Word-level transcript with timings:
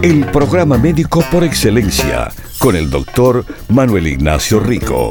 El 0.00 0.24
programa 0.26 0.78
médico 0.78 1.24
por 1.28 1.42
excelencia 1.42 2.30
con 2.60 2.76
el 2.76 2.88
doctor 2.88 3.44
Manuel 3.68 4.06
Ignacio 4.06 4.60
Rico. 4.60 5.10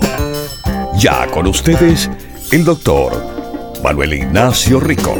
Ya 0.97 1.27
con 1.27 1.45
ustedes, 1.45 2.09
el 2.53 2.63
doctor 2.63 3.21
Manuel 3.83 4.13
Ignacio 4.13 4.79
Rico. 4.79 5.15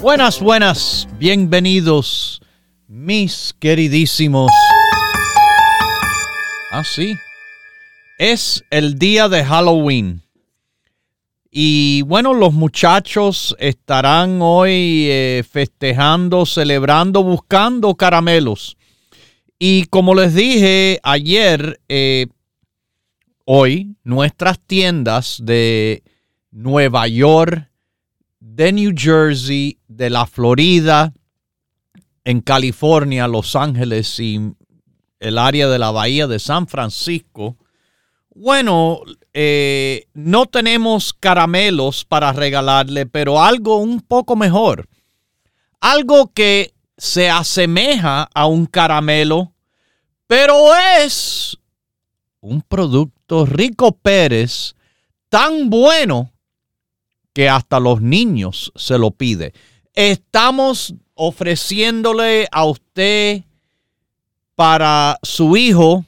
Buenas, 0.00 0.40
buenas, 0.40 1.06
bienvenidos, 1.20 2.42
mis 2.88 3.54
queridísimos. 3.60 4.50
Ah, 6.72 6.82
sí. 6.82 7.14
Es 8.18 8.64
el 8.70 8.98
día 8.98 9.28
de 9.28 9.44
Halloween. 9.44 10.21
Y 11.54 12.00
bueno, 12.02 12.32
los 12.32 12.54
muchachos 12.54 13.54
estarán 13.58 14.38
hoy 14.40 15.06
eh, 15.10 15.44
festejando, 15.46 16.46
celebrando, 16.46 17.22
buscando 17.22 17.94
caramelos. 17.94 18.78
Y 19.58 19.84
como 19.84 20.14
les 20.14 20.34
dije 20.34 20.98
ayer, 21.02 21.78
eh, 21.90 22.28
hoy 23.44 23.94
nuestras 24.02 24.60
tiendas 24.60 25.42
de 25.44 26.02
Nueva 26.50 27.06
York, 27.06 27.70
de 28.40 28.72
New 28.72 28.94
Jersey, 28.96 29.78
de 29.88 30.08
la 30.08 30.24
Florida, 30.24 31.12
en 32.24 32.40
California, 32.40 33.28
Los 33.28 33.56
Ángeles 33.56 34.18
y 34.20 34.40
el 35.20 35.36
área 35.36 35.68
de 35.68 35.78
la 35.78 35.90
bahía 35.90 36.26
de 36.26 36.38
San 36.38 36.66
Francisco, 36.66 37.58
bueno, 38.34 39.02
eh, 39.34 40.06
no 40.12 40.46
tenemos 40.46 41.14
caramelos 41.14 42.04
para 42.04 42.32
regalarle, 42.32 43.06
pero 43.06 43.42
algo 43.42 43.76
un 43.76 44.00
poco 44.00 44.36
mejor. 44.36 44.88
Algo 45.80 46.30
que 46.32 46.74
se 46.98 47.30
asemeja 47.30 48.28
a 48.34 48.46
un 48.46 48.66
caramelo, 48.66 49.52
pero 50.26 50.74
es 51.00 51.58
un 52.40 52.62
producto 52.62 53.46
rico 53.46 53.92
Pérez 53.92 54.74
tan 55.28 55.70
bueno 55.70 56.30
que 57.32 57.48
hasta 57.48 57.80
los 57.80 58.02
niños 58.02 58.70
se 58.76 58.98
lo 58.98 59.10
pide. 59.10 59.54
Estamos 59.94 60.94
ofreciéndole 61.14 62.46
a 62.52 62.64
usted 62.66 63.42
para 64.54 65.18
su 65.22 65.56
hijo 65.56 66.04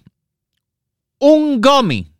un 1.18 1.60
gummy 1.60 2.13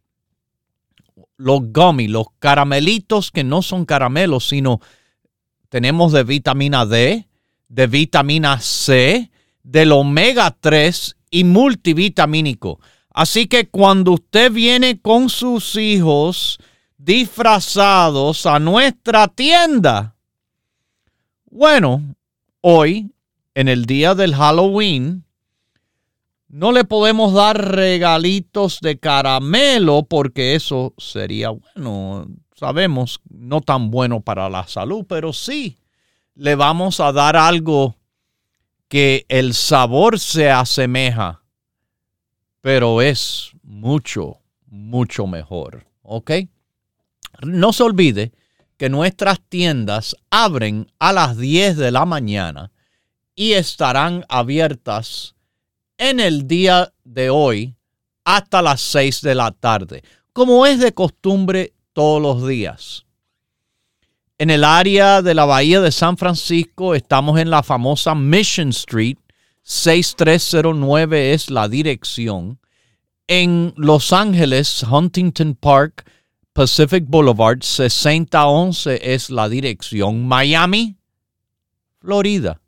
los 1.37 1.73
gummy, 1.73 2.09
los 2.09 2.27
caramelitos 2.39 3.31
que 3.31 3.45
no 3.45 3.63
son 3.63 3.85
caramelos, 3.85 4.49
sino 4.49 4.81
tenemos 5.69 6.13
de 6.13 6.25
vitamina 6.25 6.87
D, 6.87 7.27
de 7.69 7.87
vitamina 7.87 8.61
C, 8.61 9.31
del 9.62 9.93
omega 9.93 10.57
3 10.61 11.17
y 11.31 11.45
multivitamínico. 11.45 12.78
Así 13.11 13.47
que 13.47 13.69
cuando 13.69 14.12
usted 14.12 14.53
viene 14.53 15.00
con 15.00 15.28
sus 15.28 15.77
hijos 15.77 16.59
disfrazados 16.97 18.47
a 18.47 18.59
nuestra 18.59 19.28
tienda, 19.28 20.15
bueno, 21.50 22.03
hoy, 22.61 23.12
en 23.55 23.69
el 23.69 23.84
día 23.87 24.15
del 24.15 24.34
Halloween, 24.34 25.24
no 26.54 26.70
le 26.70 26.84
podemos 26.84 27.32
dar 27.32 27.75
regalitos 27.75 28.78
de 28.81 28.97
caramelo 28.97 30.04
porque 30.04 30.54
eso 30.54 30.94
sería 30.98 31.50
bueno, 31.50 32.28
sabemos, 32.54 33.20
no 33.28 33.60
tan 33.60 33.91
bueno 33.91 34.20
para 34.20 34.48
la 34.48 34.64
salud, 34.69 35.04
pero 35.09 35.32
sí 35.32 35.81
le 36.37 36.54
vamos 36.54 37.00
a 37.00 37.10
dar 37.10 37.37
algo 37.37 37.97
que 38.87 39.26
el 39.28 39.53
sabor 39.53 40.20
se 40.20 40.48
asemeja, 40.48 41.43
pero 42.60 43.03
es 43.03 43.50
mucho, 43.64 44.38
mucho 44.69 45.26
mejor. 45.26 45.88
¿Ok? 46.03 46.31
No 47.43 47.72
se 47.72 47.82
olvide 47.82 48.32
que 48.76 48.88
nuestras 48.88 49.41
tiendas 49.41 50.14
abren 50.31 50.87
a 51.00 51.12
las 51.12 51.37
10 51.37 51.78
de 51.78 51.91
la 51.91 52.04
mañana 52.04 52.70
y 53.34 53.54
estarán 53.54 54.25
abiertas 54.28 55.34
en 55.99 56.21
el 56.21 56.47
día 56.47 56.93
de 57.05 57.31
hoy 57.31 57.77
hasta 58.25 58.62
las 58.62 58.81
6 58.81 59.21
de 59.22 59.34
la 59.34 59.50
tarde, 59.53 60.03
como 60.32 60.66
es 60.66 60.78
de 60.81 60.93
costumbre 60.93 61.75
todos 61.93 62.21
los 62.21 62.47
días. 62.47 63.05
En 64.37 64.50
el 64.50 64.65
área 64.65 65.22
de 65.22 65.34
la 65.34 65.44
Bahía 65.44 65.81
de 65.81 65.93
San 65.93 66.16
Francisco 66.16 66.94
estamos 66.94 67.38
en 67.38 67.50
la 67.50 67.62
famosa 67.62 68.15
Mission 68.15 68.71
Street, 68.71 69.16
6309 69.62 71.32
es 71.32 71.50
la 71.50 71.69
dirección. 71.69 72.59
En 73.26 73.72
Los 73.76 74.12
Ángeles, 74.12 74.82
Huntington 74.82 75.55
Park, 75.55 76.11
Pacific 76.53 77.05
Boulevard, 77.06 77.62
6011 77.62 79.15
es 79.15 79.31
la 79.31 79.49
dirección. 79.49 80.26
Miami, 80.26 80.97
Florida, 82.00 82.61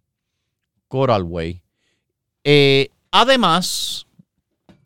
Coral 0.89 1.23
Way. 1.23 1.63
Eh, 2.45 2.91
además, 3.11 4.07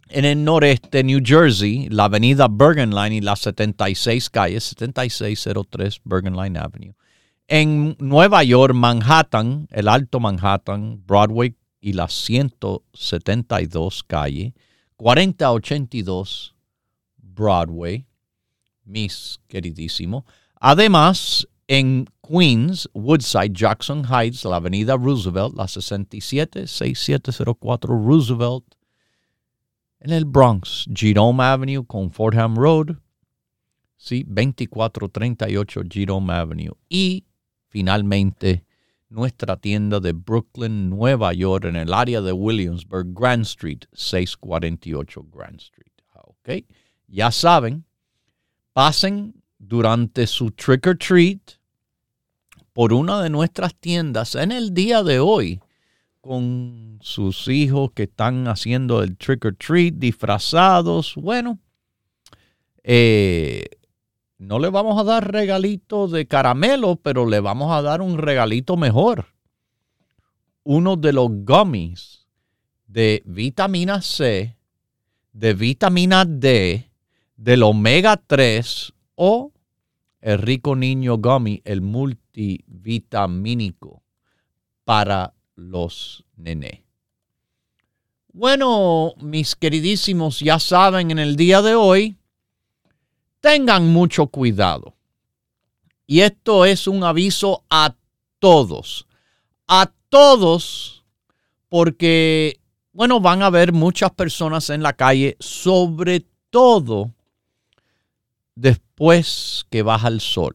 en 0.08 0.24
el 0.24 0.44
noreste, 0.44 1.02
New 1.02 1.18
Jersey, 1.20 1.88
la 1.88 2.04
avenida 2.04 2.46
Bergen 2.48 2.94
Line 2.94 3.16
y 3.16 3.20
la 3.20 3.34
76 3.34 4.30
calle, 4.30 4.60
7603 4.60 6.00
Bergen 6.04 6.36
Line 6.36 6.60
Avenue. 6.60 6.94
En 7.48 7.96
Nueva 7.98 8.44
York, 8.44 8.72
Manhattan, 8.72 9.66
el 9.72 9.88
Alto 9.88 10.20
Manhattan, 10.20 11.02
Broadway 11.04 11.56
y 11.80 11.94
la 11.94 12.08
172 12.08 14.04
calle, 14.04 14.54
4082 14.96 16.54
Broadway 17.16 18.06
mis 18.86 19.38
queridísimo. 19.48 20.24
Además, 20.60 21.46
en 21.68 22.06
Queens, 22.22 22.88
Woodside, 22.94 23.52
Jackson 23.52 24.04
Heights, 24.04 24.44
la 24.44 24.56
avenida 24.56 24.96
Roosevelt, 24.96 25.54
la 25.56 25.66
67 25.66 26.66
6704 26.66 27.88
Roosevelt. 27.98 28.64
En 29.98 30.12
el 30.12 30.24
Bronx, 30.24 30.86
Jerome 30.94 31.42
Avenue 31.42 31.84
con 31.84 32.10
Fordham 32.10 32.54
Road, 32.54 32.96
sí, 33.96 34.24
2438 34.24 35.82
Jerome 35.90 36.32
Avenue. 36.32 36.76
Y 36.88 37.24
finalmente, 37.68 38.64
nuestra 39.08 39.56
tienda 39.56 39.98
de 39.98 40.12
Brooklyn, 40.12 40.90
Nueva 40.90 41.32
York, 41.32 41.64
en 41.64 41.76
el 41.76 41.92
área 41.92 42.20
de 42.20 42.32
Williamsburg, 42.32 43.14
Grand 43.14 43.42
Street, 43.42 43.84
648 43.94 45.24
Grand 45.32 45.60
Street. 45.60 45.92
Ah, 46.14 46.22
ok, 46.24 46.64
ya 47.08 47.30
saben, 47.30 47.85
pasen 48.76 49.42
durante 49.58 50.26
su 50.26 50.50
trick 50.50 50.86
or 50.86 50.98
treat 50.98 51.52
por 52.74 52.92
una 52.92 53.22
de 53.22 53.30
nuestras 53.30 53.74
tiendas 53.74 54.34
en 54.34 54.52
el 54.52 54.74
día 54.74 55.02
de 55.02 55.18
hoy 55.18 55.62
con 56.20 56.98
sus 57.00 57.48
hijos 57.48 57.92
que 57.92 58.02
están 58.02 58.48
haciendo 58.48 59.02
el 59.02 59.16
trick 59.16 59.46
or 59.46 59.56
treat 59.56 59.94
disfrazados. 59.94 61.14
Bueno, 61.14 61.58
eh, 62.84 63.64
no 64.36 64.58
le 64.58 64.68
vamos 64.68 65.00
a 65.00 65.04
dar 65.04 65.32
regalito 65.32 66.06
de 66.06 66.26
caramelo, 66.26 66.96
pero 66.96 67.24
le 67.24 67.40
vamos 67.40 67.72
a 67.72 67.80
dar 67.80 68.02
un 68.02 68.18
regalito 68.18 68.76
mejor. 68.76 69.28
Uno 70.64 70.96
de 70.96 71.14
los 71.14 71.28
gummies 71.30 72.26
de 72.86 73.22
vitamina 73.24 74.02
C, 74.02 74.54
de 75.32 75.54
vitamina 75.54 76.26
D, 76.26 76.85
del 77.36 77.62
omega 77.62 78.16
3 78.16 78.92
o 79.14 79.52
el 80.20 80.38
rico 80.38 80.74
niño 80.74 81.18
gummy, 81.18 81.62
el 81.64 81.82
multivitamínico 81.82 84.02
para 84.84 85.34
los 85.54 86.24
nené. 86.36 86.82
Bueno, 88.32 89.12
mis 89.18 89.54
queridísimos, 89.56 90.40
ya 90.40 90.58
saben, 90.58 91.10
en 91.10 91.18
el 91.18 91.36
día 91.36 91.60
de 91.62 91.74
hoy 91.74 92.16
tengan 93.40 93.88
mucho 93.88 94.26
cuidado. 94.26 94.94
Y 96.06 96.20
esto 96.20 96.64
es 96.64 96.86
un 96.86 97.04
aviso 97.04 97.64
a 97.70 97.94
todos, 98.38 99.06
a 99.66 99.92
todos, 100.08 101.04
porque, 101.68 102.60
bueno, 102.92 103.20
van 103.20 103.42
a 103.42 103.46
haber 103.46 103.72
muchas 103.72 104.12
personas 104.12 104.70
en 104.70 104.82
la 104.82 104.92
calle, 104.92 105.36
sobre 105.40 106.26
todo 106.50 107.15
después 108.56 109.66
que 109.70 109.82
baja 109.82 110.08
el 110.08 110.20
sol. 110.20 110.52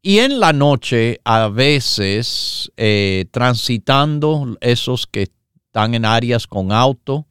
Y 0.00 0.20
en 0.20 0.40
la 0.40 0.52
noche, 0.52 1.20
a 1.24 1.48
veces, 1.48 2.72
eh, 2.76 3.26
transitando 3.30 4.56
esos 4.60 5.06
que 5.06 5.24
están 5.24 5.94
en 5.94 6.04
áreas 6.04 6.46
con 6.46 6.72
auto, 6.72 7.26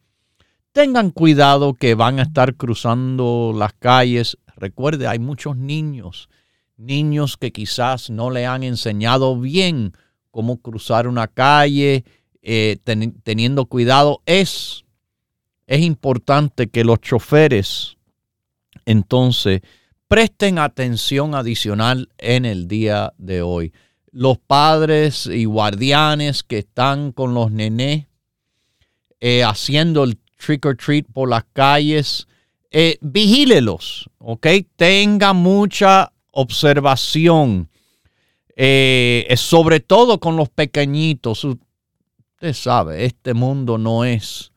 tengan 0.73 1.09
cuidado 1.09 1.73
que 1.73 1.95
van 1.95 2.19
a 2.19 2.23
estar 2.23 2.55
cruzando 2.55 3.53
las 3.55 3.73
calles. 3.73 4.37
Recuerde, 4.57 5.07
hay 5.07 5.17
muchos 5.17 5.55
niños, 5.55 6.29
niños 6.75 7.37
que 7.37 7.51
quizás 7.51 8.09
no 8.09 8.29
le 8.29 8.45
han 8.45 8.63
enseñado 8.63 9.39
bien 9.39 9.93
cómo 10.29 10.61
cruzar 10.61 11.07
una 11.07 11.27
calle, 11.27 12.03
eh, 12.41 12.77
teniendo 13.23 13.65
cuidado. 13.65 14.21
Es, 14.25 14.85
es 15.65 15.81
importante 15.81 16.67
que 16.67 16.83
los 16.83 16.99
choferes 16.99 17.96
entonces 18.87 19.61
presten 20.07 20.57
atención 20.57 21.35
adicional 21.35 22.09
en 22.17 22.45
el 22.45 22.69
día 22.69 23.13
de 23.17 23.41
hoy. 23.41 23.73
Los 24.11 24.37
padres 24.37 25.27
y 25.27 25.43
guardianes 25.43 26.41
que 26.41 26.59
están 26.59 27.11
con 27.11 27.33
los 27.33 27.51
nenes 27.51 28.07
eh, 29.19 29.43
haciendo 29.43 30.05
el 30.05 30.17
trick 30.37 30.65
or 30.65 30.77
treat 30.77 31.05
por 31.11 31.27
las 31.27 31.43
calles, 31.51 32.27
eh, 32.71 32.97
vigílelos, 33.01 34.09
¿ok? 34.19 34.47
Tenga 34.77 35.33
mucha 35.33 36.13
observación, 36.31 37.69
eh, 38.55 39.27
sobre 39.35 39.81
todo 39.81 40.21
con 40.21 40.37
los 40.37 40.47
pequeñitos. 40.47 41.43
Usted 41.43 42.53
sabe, 42.53 43.03
este 43.03 43.33
mundo 43.33 43.77
no 43.77 44.05
es 44.05 44.53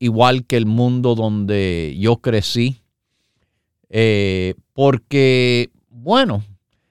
igual 0.00 0.46
que 0.46 0.56
el 0.56 0.66
mundo 0.66 1.14
donde 1.14 1.94
yo 1.96 2.16
crecí 2.16 2.80
eh, 3.96 4.56
porque, 4.72 5.70
bueno, 5.88 6.44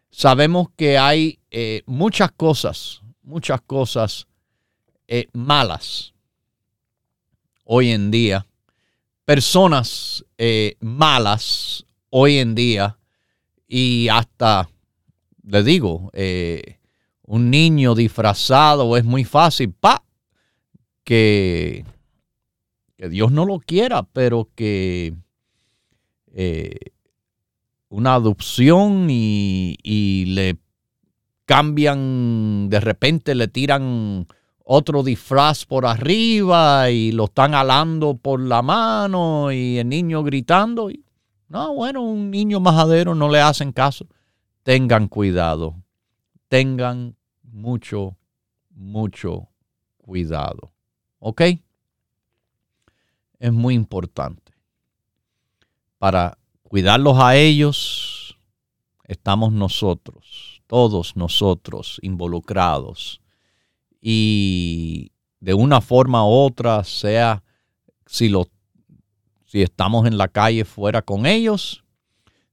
sabemos 0.10 0.70
que 0.78 0.98
hay 0.98 1.38
eh, 1.52 1.84
muchas 1.86 2.32
cosas, 2.32 3.02
muchas 3.24 3.60
cosas 3.60 4.26
eh, 5.10 5.28
malas 5.34 6.14
hoy 7.66 7.90
en 7.90 8.10
día, 8.10 8.48
personas 9.26 10.24
malas 10.80 11.86
hoy 12.10 12.38
en 12.38 12.56
día. 12.56 12.98
Y 13.68 14.08
hasta, 14.08 14.70
le 15.44 15.62
digo, 15.62 16.10
un 17.24 17.50
niño 17.50 17.96
disfrazado 17.96 18.96
es 18.96 19.04
muy 19.04 19.26
fácil, 19.26 19.74
pa, 19.74 20.06
que, 21.04 21.84
que 22.96 23.10
Dios 23.10 23.30
no 23.34 23.46
lo 23.46 23.60
quiera, 23.60 24.04
pero 24.04 24.48
que 24.56 25.14
una 27.94 28.16
adopción 28.16 29.08
y, 29.08 30.26
le 30.26 30.58
cambian, 31.46 32.68
de 32.68 32.80
repente 32.80 33.36
le 33.36 33.48
tiran 33.48 34.26
otro 34.66 35.04
disfraz 35.04 35.66
por 35.66 35.86
arriba 35.86 36.90
y 36.90 37.12
lo 37.12 37.26
están 37.26 37.54
alando 37.54 38.16
por 38.16 38.40
la 38.40 38.64
mano 38.64 39.52
y 39.52 39.78
el 39.78 39.90
niño 39.90 40.24
gritando. 40.24 40.90
Y, 40.90 41.06
no, 41.50 41.76
bueno, 41.76 42.02
un 42.02 42.32
niño 42.32 42.60
majadero 42.60 43.14
no 43.14 43.30
le 43.30 43.40
hacen 43.40 43.72
caso. 43.72 44.08
Tengan 44.64 45.08
cuidado, 45.08 45.76
tengan 46.48 47.16
mucho, 47.44 48.18
mucho 48.72 49.50
cuidado. 49.98 50.72
¿Ok? 51.20 51.42
Es 53.38 53.54
muy 53.54 53.76
importante 53.76 54.52
para 56.00 56.40
cuidarlos 56.74 57.20
a 57.20 57.36
ellos, 57.36 58.36
estamos 59.04 59.54
nosotros, 59.54 60.64
todos 60.66 61.16
nosotros 61.16 62.00
involucrados. 62.02 63.22
Y 64.02 65.12
de 65.40 65.54
una 65.54 65.82
forma 65.82 66.26
u 66.26 66.32
otra, 66.32 66.84
sea 66.84 67.44
si, 68.08 68.28
lo, 68.28 68.48
si 69.46 69.62
estamos 69.62 70.08
en 70.08 70.18
la 70.18 70.28
calle 70.28 70.66
fuera 70.66 71.04
con 71.04 71.28
ellos, 71.28 71.84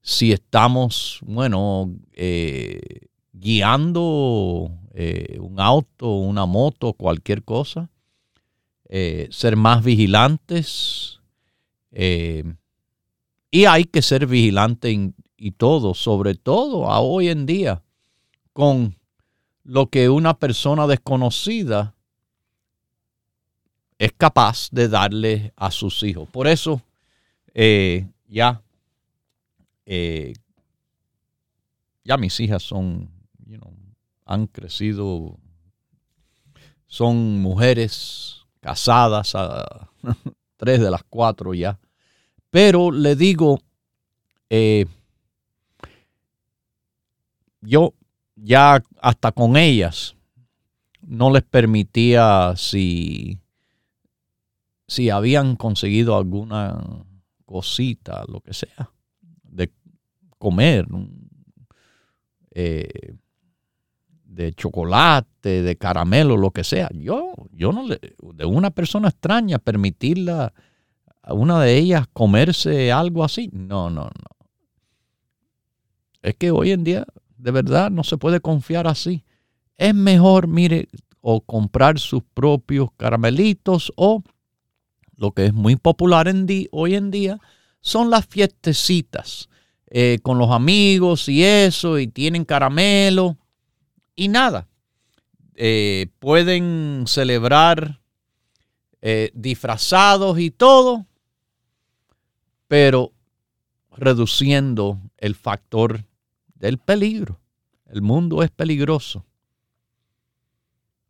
si 0.03 0.33
estamos, 0.33 1.21
bueno, 1.23 1.91
eh, 2.13 3.07
guiando 3.33 4.71
eh, 4.93 5.39
un 5.41 5.59
auto, 5.59 6.17
una 6.17 6.45
moto, 6.45 6.93
cualquier 6.93 7.43
cosa, 7.43 7.89
eh, 8.87 9.29
ser 9.31 9.57
más 9.57 9.83
vigilantes, 9.83 11.21
y 13.51 13.65
hay 13.65 13.85
que 13.85 14.03
ser 14.03 14.27
vigilante 14.27 15.13
y 15.37 15.51
todo, 15.53 15.95
sobre 15.95 16.35
todo 16.35 16.91
a 16.91 17.01
hoy 17.01 17.29
en 17.29 17.47
día, 17.47 17.83
con 18.53 18.97
lo 19.65 19.89
que 19.89 20.09
una 20.09 20.39
persona 20.39 20.87
desconocida 20.87 21.95
es 23.99 24.13
capaz 24.13 24.69
de 24.71 24.89
darle 24.89 25.53
a 25.57 25.71
sus 25.71 26.03
hijos. 26.03 26.29
Por 26.29 26.47
eso, 26.47 26.81
eh, 27.53 28.09
ya, 28.29 28.63
eh, 29.85 30.33
ya 32.05 32.17
mis 32.17 32.39
hijas 32.41 32.63
son, 32.63 33.11
han 34.25 34.47
crecido, 34.47 35.37
son 36.87 37.41
mujeres 37.41 38.47
casadas, 38.61 39.33
tres 40.57 40.81
de 40.81 40.91
las 40.91 41.03
cuatro 41.05 41.53
ya 41.53 41.79
pero 42.51 42.91
le 42.91 43.17
digo, 43.17 43.61
eh, 44.49 44.87
yo 47.61 47.95
ya 48.37 48.83
hasta 49.01 49.33
con 49.33 49.57
ellas 49.57 50.17
no 51.03 51.31
les 51.31 51.43
permitía 51.43 52.55
si, 52.57 53.39
si 54.87 55.11
habían 55.11 55.57
conseguido 55.57 56.17
alguna 56.17 57.05
cosita, 57.45 58.25
lo 58.29 58.41
que 58.41 58.55
sea, 58.55 58.91
de 59.43 59.73
comer, 60.39 60.87
eh, 62.53 63.15
de 64.25 64.53
chocolate, 64.55 65.63
de 65.63 65.77
caramelo, 65.77 66.37
lo 66.37 66.51
que 66.53 66.65
sea. 66.65 66.89
Yo, 66.95 67.35
yo 67.53 67.73
no 67.73 67.87
le, 67.87 67.99
de 68.35 68.45
una 68.45 68.71
persona 68.71 69.09
extraña 69.09 69.59
permitirla 69.59 70.53
una 71.29 71.61
de 71.63 71.77
ellas 71.77 72.07
comerse 72.13 72.93
algo 72.93 73.25
así. 73.25 73.51
No, 73.53 73.91
no, 73.91 74.05
no. 74.05 74.47
Es 76.23 76.35
que 76.37 76.51
hoy 76.51 76.73
en 76.73 76.85
día, 76.85 77.07
de 77.37 77.51
verdad, 77.51 77.91
no 77.91 78.05
se 78.05 78.19
puede 78.19 78.41
confiar 78.41 78.87
así. 78.87 79.25
Es 79.77 79.95
mejor, 79.95 80.47
mire, 80.49 80.89
o 81.21 81.41
comprar 81.41 81.99
sus 81.99 82.23
propios 82.35 82.91
caramelitos 82.97 83.93
o 83.97 84.23
lo 85.17 85.33
que 85.33 85.47
es 85.47 85.53
muy 85.53 85.77
popular 85.77 86.29
en 86.29 86.47
hoy 86.71 86.95
en 86.95 87.11
día 87.11 87.39
son 87.81 88.11
las 88.11 88.27
fiestecitas 88.27 89.49
eh, 89.87 90.19
con 90.23 90.39
los 90.39 90.51
amigos 90.51 91.29
y 91.29 91.45
eso, 91.45 91.99
y 91.99 92.07
tienen 92.07 92.45
caramelo 92.45 93.37
y 94.15 94.29
nada. 94.29 94.69
Eh, 95.57 96.07
pueden 96.21 97.05
celebrar 97.07 98.01
eh, 99.03 99.31
disfrazados 99.35 100.39
y 100.39 100.51
todo, 100.51 101.07
pero 102.71 103.13
reduciendo 103.91 105.01
el 105.19 105.35
factor 105.35 106.05
del 106.55 106.79
peligro. 106.79 107.41
El 107.87 108.01
mundo 108.01 108.45
es 108.45 108.51
peligroso. 108.53 109.27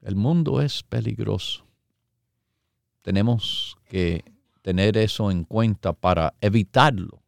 El 0.00 0.16
mundo 0.16 0.62
es 0.62 0.82
peligroso. 0.82 1.66
Tenemos 3.02 3.76
que 3.84 4.24
tener 4.62 4.96
eso 4.96 5.30
en 5.30 5.44
cuenta 5.44 5.92
para 5.92 6.32
evitarlo. 6.40 7.22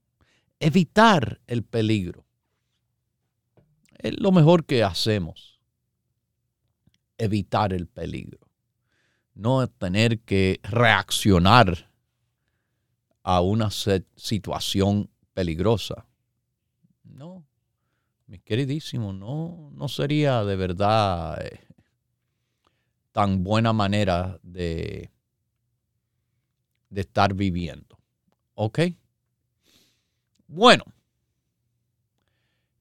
Evitar 0.58 1.42
el 1.46 1.62
peligro. 1.62 2.24
Es 3.98 4.18
lo 4.18 4.32
mejor 4.32 4.64
que 4.64 4.82
hacemos. 4.82 5.60
Evitar 7.18 7.74
el 7.74 7.86
peligro. 7.86 8.38
No 9.34 9.66
tener 9.66 10.20
que 10.20 10.58
reaccionar 10.62 11.91
a 13.22 13.40
una 13.40 13.70
situación 13.70 15.10
peligrosa. 15.34 16.06
No, 17.04 17.44
mi 18.26 18.38
queridísimo, 18.38 19.12
no, 19.12 19.70
no 19.72 19.88
sería 19.88 20.44
de 20.44 20.56
verdad 20.56 21.44
eh, 21.44 21.60
tan 23.12 23.44
buena 23.44 23.72
manera 23.72 24.38
de, 24.42 25.10
de 26.90 27.00
estar 27.00 27.34
viviendo. 27.34 27.98
¿Ok? 28.54 28.80
Bueno, 30.46 30.84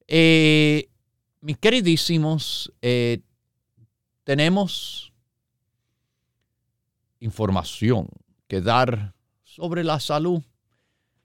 eh, 0.06 0.90
mis 1.40 1.56
queridísimos, 1.58 2.72
eh, 2.82 3.20
tenemos 4.24 5.12
información 7.20 8.08
que 8.46 8.60
dar 8.60 9.14
sobre 9.54 9.84
la 9.84 10.00
salud, 10.00 10.42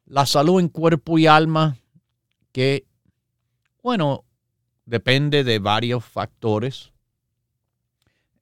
la 0.05 0.25
salud 0.25 0.60
en 0.60 0.67
cuerpo 0.67 1.17
y 1.17 1.27
alma, 1.27 1.77
que, 2.51 2.86
bueno, 3.81 4.25
depende 4.86 5.46
de 5.46 5.60
varios 5.60 6.03
factores. 6.03 6.91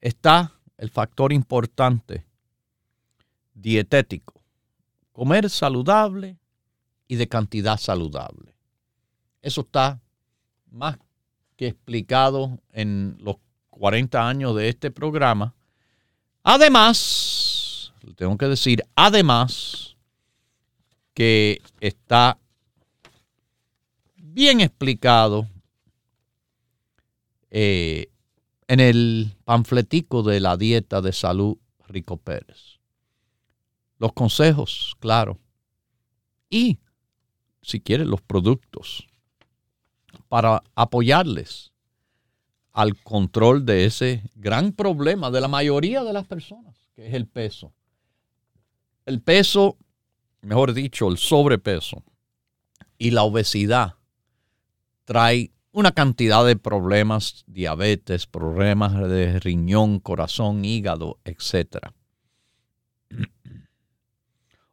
Está 0.00 0.54
el 0.76 0.90
factor 0.90 1.32
importante, 1.32 2.26
dietético, 3.54 4.42
comer 5.12 5.48
saludable 5.48 6.36
y 7.06 7.14
de 7.14 7.28
cantidad 7.28 7.76
saludable. 7.76 8.56
Eso 9.40 9.60
está 9.60 10.00
más 10.68 10.98
que 11.54 11.68
explicado 11.68 12.58
en 12.72 13.16
los 13.20 13.36
40 13.70 14.28
años 14.28 14.56
de 14.56 14.68
este 14.68 14.90
programa. 14.90 15.54
Además, 16.42 17.55
tengo 18.14 18.36
que 18.36 18.46
decir, 18.46 18.84
además 18.94 19.96
que 21.14 21.62
está 21.80 22.38
bien 24.16 24.60
explicado 24.60 25.48
eh, 27.50 28.08
en 28.68 28.80
el 28.80 29.34
panfletico 29.44 30.22
de 30.22 30.40
la 30.40 30.56
dieta 30.56 31.00
de 31.00 31.12
salud 31.12 31.56
Rico 31.88 32.16
Pérez. 32.18 32.78
Los 33.98 34.12
consejos, 34.12 34.94
claro. 35.00 35.38
Y, 36.50 36.78
si 37.62 37.80
quieren, 37.80 38.10
los 38.10 38.20
productos 38.20 39.06
para 40.28 40.62
apoyarles 40.74 41.72
al 42.72 42.96
control 43.02 43.64
de 43.64 43.86
ese 43.86 44.22
gran 44.34 44.72
problema 44.72 45.30
de 45.30 45.40
la 45.40 45.48
mayoría 45.48 46.04
de 46.04 46.12
las 46.12 46.26
personas, 46.26 46.76
que 46.94 47.08
es 47.08 47.14
el 47.14 47.26
peso. 47.26 47.72
El 49.06 49.22
peso, 49.22 49.78
mejor 50.42 50.74
dicho, 50.74 51.08
el 51.08 51.16
sobrepeso 51.16 52.02
y 52.98 53.12
la 53.12 53.22
obesidad 53.22 53.94
trae 55.04 55.52
una 55.70 55.92
cantidad 55.92 56.44
de 56.44 56.56
problemas, 56.56 57.44
diabetes, 57.46 58.26
problemas 58.26 58.94
de 59.08 59.38
riñón, 59.38 60.00
corazón, 60.00 60.64
hígado, 60.64 61.20
etc. 61.24 61.76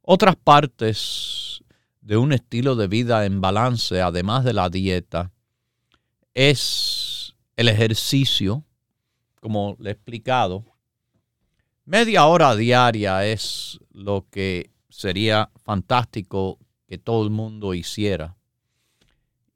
Otras 0.01 0.35
partes 0.35 1.63
de 2.01 2.17
un 2.17 2.33
estilo 2.33 2.75
de 2.75 2.87
vida 2.87 3.25
en 3.25 3.39
balance, 3.39 4.01
además 4.01 4.43
de 4.43 4.53
la 4.53 4.69
dieta, 4.69 5.31
es 6.33 7.35
el 7.55 7.69
ejercicio, 7.69 8.65
como 9.39 9.75
le 9.79 9.91
he 9.91 9.93
explicado. 9.93 10.72
Media 11.85 12.27
hora 12.27 12.55
diaria 12.55 13.25
es 13.25 13.77
lo 13.91 14.25
que 14.29 14.71
sería 14.87 15.51
fantástico 15.63 16.57
que 16.87 16.97
todo 16.97 17.25
el 17.25 17.29
mundo 17.29 17.73
hiciera. 17.73 18.37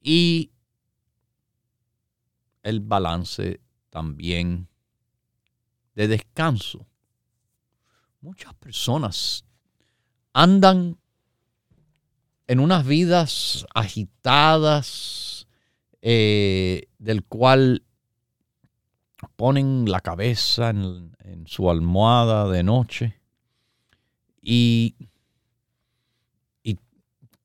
Y 0.01 0.51
el 2.63 2.81
balance 2.81 3.62
también 3.89 4.67
de 5.96 6.10
descanso. 6.10 6.86
Muchas 8.19 8.53
personas 8.55 9.46
andan 10.34 10.98
en 12.46 12.60
unas 12.60 12.86
vidas 12.86 13.65
agitadas, 13.74 15.48
eh, 16.01 16.89
del 16.98 17.24
cual 17.24 17.86
ponen 19.36 19.90
la 19.90 20.00
cabeza 20.02 20.70
en, 20.70 21.14
su 21.46 21.70
almohada 21.70 22.48
de 22.50 22.64
noche 22.64 23.20
y, 24.42 24.96
y 26.64 26.78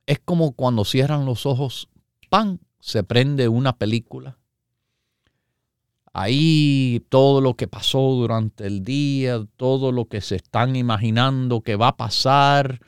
es 0.07 0.21
como 0.25 0.53
cuando 0.53 0.85
cierran 0.85 1.27
los 1.27 1.47
ojos, 1.47 1.89
¡pam! 2.29 2.59
se 2.81 3.05
prende 3.05 3.49
una 3.49 3.77
película 3.79 4.39
Ahí 6.15 7.03
todo 7.09 7.41
lo 7.41 7.55
que 7.55 7.67
pasó 7.69 8.01
durante 8.01 8.67
el 8.67 8.85
día, 8.85 9.47
todo 9.57 9.93
lo 9.93 10.05
que 10.07 10.21
se 10.21 10.37
están 10.37 10.77
imaginando 10.77 11.63
que 11.63 11.77
va 11.77 11.89
a 11.89 11.97
pasar, 11.97 12.81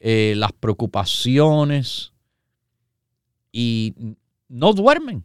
eh, 0.00 0.34
las 0.36 0.52
preocupaciones 0.52 2.12
y 3.52 3.94
no 4.48 4.72
duermen. 4.72 5.24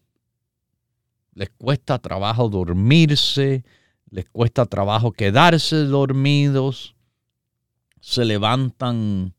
Les 1.33 1.50
cuesta 1.50 2.00
trabajo 2.00 2.50
dormirse, 2.50 3.63
les 4.09 4.29
cuesta 4.29 4.65
trabajo 4.65 5.11
quedarse 5.11 5.85
dormidos, 5.85 6.95
se 8.01 8.25
levantan 8.25 9.33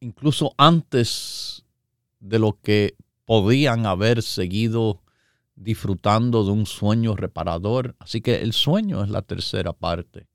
incluso 0.00 0.54
antes 0.56 1.64
de 2.20 2.38
lo 2.38 2.58
que 2.60 2.96
podían 3.24 3.86
haber 3.86 4.22
seguido 4.22 5.02
disfrutando 5.56 6.44
de 6.44 6.52
un 6.52 6.66
sueño 6.66 7.16
reparador. 7.16 7.96
Así 7.98 8.20
que 8.20 8.42
el 8.42 8.52
sueño 8.52 9.02
es 9.02 9.10
la 9.10 9.22
tercera 9.22 9.72
parte 9.72 10.26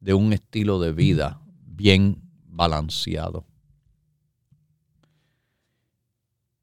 de 0.00 0.14
un 0.14 0.32
estilo 0.32 0.78
de 0.78 0.92
vida 0.92 1.40
bien 1.64 2.22
balanceado. 2.46 3.46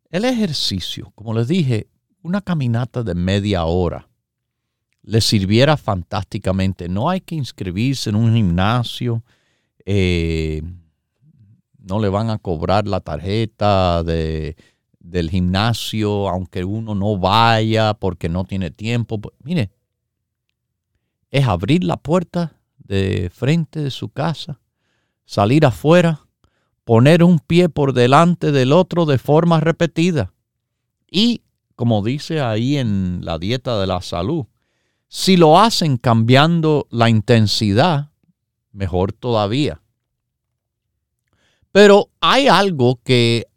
El 0.10 0.24
ejercicio, 0.24 1.12
como 1.16 1.34
les 1.34 1.48
dije, 1.48 1.90
una 2.26 2.42
caminata 2.42 3.04
de 3.04 3.14
media 3.14 3.66
hora 3.66 4.10
le 5.04 5.22
sirviera 5.22 5.78
fantásticamente. 5.78 6.90
No 6.90 7.10
hay 7.10 7.22
que 7.22 7.36
inscribirse 7.36 8.10
en 8.10 8.16
un 8.16 8.34
gimnasio. 8.34 9.24
Eh, 9.86 10.64
no 11.78 12.00
le 12.00 12.10
van 12.10 12.32
a 12.32 12.40
cobrar 12.40 12.88
la 12.88 13.00
tarjeta 13.00 14.04
de 14.04 14.56
del 15.00 15.30
gimnasio, 15.30 16.28
aunque 16.28 16.64
uno 16.64 16.96
no 16.96 17.18
vaya 17.18 17.94
porque 17.94 18.28
no 18.28 18.44
tiene 18.44 18.72
tiempo. 18.72 19.22
Mire, 19.44 19.70
es 21.30 21.46
abrir 21.46 21.84
la 21.84 21.98
puerta 21.98 22.54
de 22.80 23.30
frente 23.32 23.82
de 23.82 23.92
su 23.92 24.10
casa, 24.10 24.60
salir 25.26 25.64
afuera, 25.64 26.22
poner 26.84 27.24
un 27.24 27.38
pie 27.38 27.70
por 27.70 27.94
delante 27.94 28.52
del 28.52 28.72
otro 28.72 29.06
de 29.06 29.20
forma 29.20 29.60
repetida. 29.60 30.34
Y, 31.10 31.44
como 31.76 32.04
dice 32.04 32.42
ahí 32.42 32.78
en 32.78 33.24
la 33.24 33.38
dieta 33.38 33.80
de 33.80 33.88
la 33.88 34.02
salud, 34.02 34.46
si 35.08 35.38
lo 35.38 35.60
hacen 35.60 35.98
cambiando 35.98 36.88
la 36.90 37.10
intensidad, 37.10 38.12
mejor 38.72 39.14
todavía. 39.14 39.82
Pero 41.72 42.10
hay 42.22 42.48
algo 42.48 43.00
que 43.04 43.48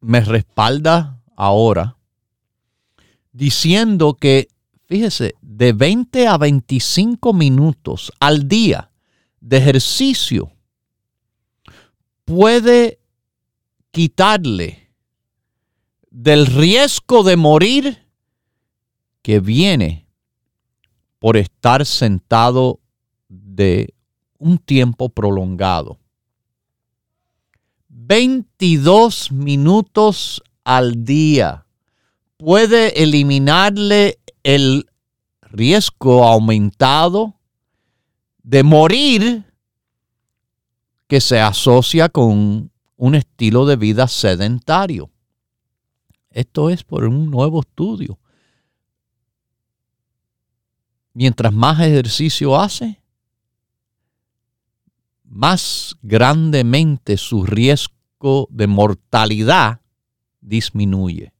me 0.00 0.20
respalda 0.20 1.20
ahora 1.36 1.96
diciendo 3.32 4.14
que, 4.14 4.48
fíjese, 4.86 5.34
de 5.40 5.72
20 5.72 6.28
a 6.28 6.38
25 6.38 7.32
minutos 7.32 8.12
al 8.20 8.48
día 8.48 8.90
de 9.40 9.56
ejercicio 9.58 10.52
puede 12.24 13.00
quitarle 13.90 14.83
del 16.14 16.46
riesgo 16.46 17.24
de 17.24 17.36
morir 17.36 18.06
que 19.20 19.40
viene 19.40 20.06
por 21.18 21.36
estar 21.36 21.84
sentado 21.84 22.78
de 23.28 23.92
un 24.38 24.58
tiempo 24.58 25.08
prolongado. 25.08 25.98
22 27.88 29.32
minutos 29.32 30.40
al 30.62 31.04
día 31.04 31.66
puede 32.36 33.02
eliminarle 33.02 34.20
el 34.44 34.86
riesgo 35.40 36.24
aumentado 36.24 37.40
de 38.44 38.62
morir 38.62 39.44
que 41.08 41.20
se 41.20 41.40
asocia 41.40 42.08
con 42.08 42.70
un 42.96 43.14
estilo 43.16 43.66
de 43.66 43.74
vida 43.74 44.06
sedentario. 44.06 45.10
Esto 46.34 46.68
es 46.68 46.82
por 46.82 47.04
un 47.04 47.30
nuevo 47.30 47.60
estudio. 47.60 48.18
Mientras 51.12 51.52
más 51.52 51.78
ejercicio 51.78 52.60
hace, 52.60 53.00
más 55.22 55.94
grandemente 56.02 57.16
su 57.18 57.44
riesgo 57.44 58.48
de 58.50 58.66
mortalidad 58.66 59.80
disminuye. 60.40 61.32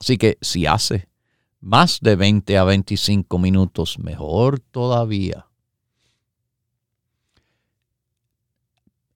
Así 0.00 0.16
que 0.16 0.38
si 0.40 0.64
hace 0.64 1.10
más 1.60 2.00
de 2.00 2.16
20 2.16 2.56
a 2.56 2.64
25 2.64 3.38
minutos, 3.38 3.98
mejor 3.98 4.58
todavía. 4.58 5.46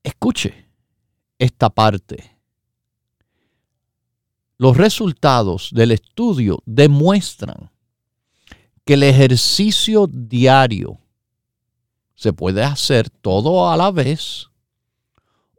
Escuche 0.03 0.69
esta 1.39 1.71
parte. 1.71 2.34
Los 4.65 4.79
resultados 4.79 5.69
del 5.75 5.91
estudio 5.91 6.63
demuestran 6.65 7.71
que 8.87 8.95
el 8.95 9.03
ejercicio 9.03 10.07
diario 10.11 10.99
se 12.15 12.33
puede 12.33 12.65
hacer 12.65 13.11
todo 13.11 13.71
a 13.71 13.77
la 13.77 13.91
vez 13.91 14.49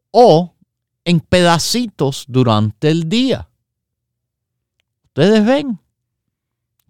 o 0.10 0.56
en 1.04 1.20
pedacitos 1.20 2.26
durante 2.28 2.90
el 2.90 3.08
día. 3.08 3.48
Ustedes 5.10 5.46
ven, 5.46 5.80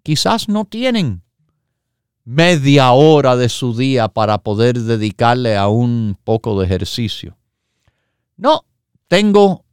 quizás 0.02 0.48
no 0.48 0.64
tienen 0.64 1.22
media 2.24 2.92
hora 2.92 3.36
de 3.36 3.50
su 3.50 3.76
día 3.76 4.08
para 4.08 4.38
poder 4.38 4.80
dedicarle 4.80 5.54
a 5.54 5.68
un 5.68 6.16
poco 6.24 6.58
de 6.58 6.64
ejercicio. 6.64 7.36
No, 8.38 8.64
tengo 9.06 9.65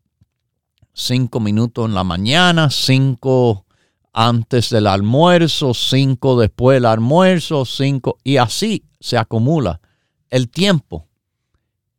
cinco 0.93 1.39
minutos 1.39 1.87
en 1.87 1.95
la 1.95 2.03
mañana, 2.03 2.69
cinco 2.69 3.65
antes 4.13 4.69
del 4.69 4.87
almuerzo, 4.87 5.73
cinco 5.73 6.39
después 6.39 6.75
del 6.75 6.85
almuerzo, 6.85 7.65
cinco, 7.65 8.17
y 8.23 8.37
así 8.37 8.85
se 8.99 9.17
acumula 9.17 9.81
el 10.29 10.49
tiempo. 10.49 11.07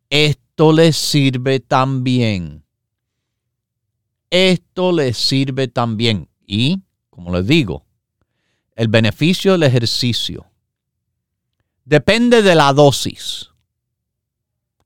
Esto 0.09 0.73
les 0.73 0.97
sirve 0.97 1.61
también. 1.61 2.65
Esto 4.31 4.93
les 4.93 5.17
sirve 5.17 5.69
también. 5.69 6.29
Y, 6.47 6.83
como 7.11 7.33
les 7.33 7.47
digo, 7.47 7.85
el 8.77 8.89
beneficio 8.89 9.53
del 9.53 9.65
ejercicio 9.65 10.47
depende 11.85 12.43
de 12.43 12.55
la 12.55 12.73
dosis. 12.73 13.51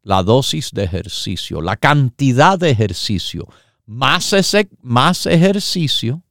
La 0.03 0.23
dosis 0.23 0.71
de 0.73 0.85
ejercicio, 0.85 1.61
la 1.61 1.77
cantidad 1.77 2.59
de 2.59 2.71
ejercicio. 2.71 3.49
Más, 3.89 4.35
ese, 4.35 4.69
más 4.83 5.25
ejercicio, 5.25 6.23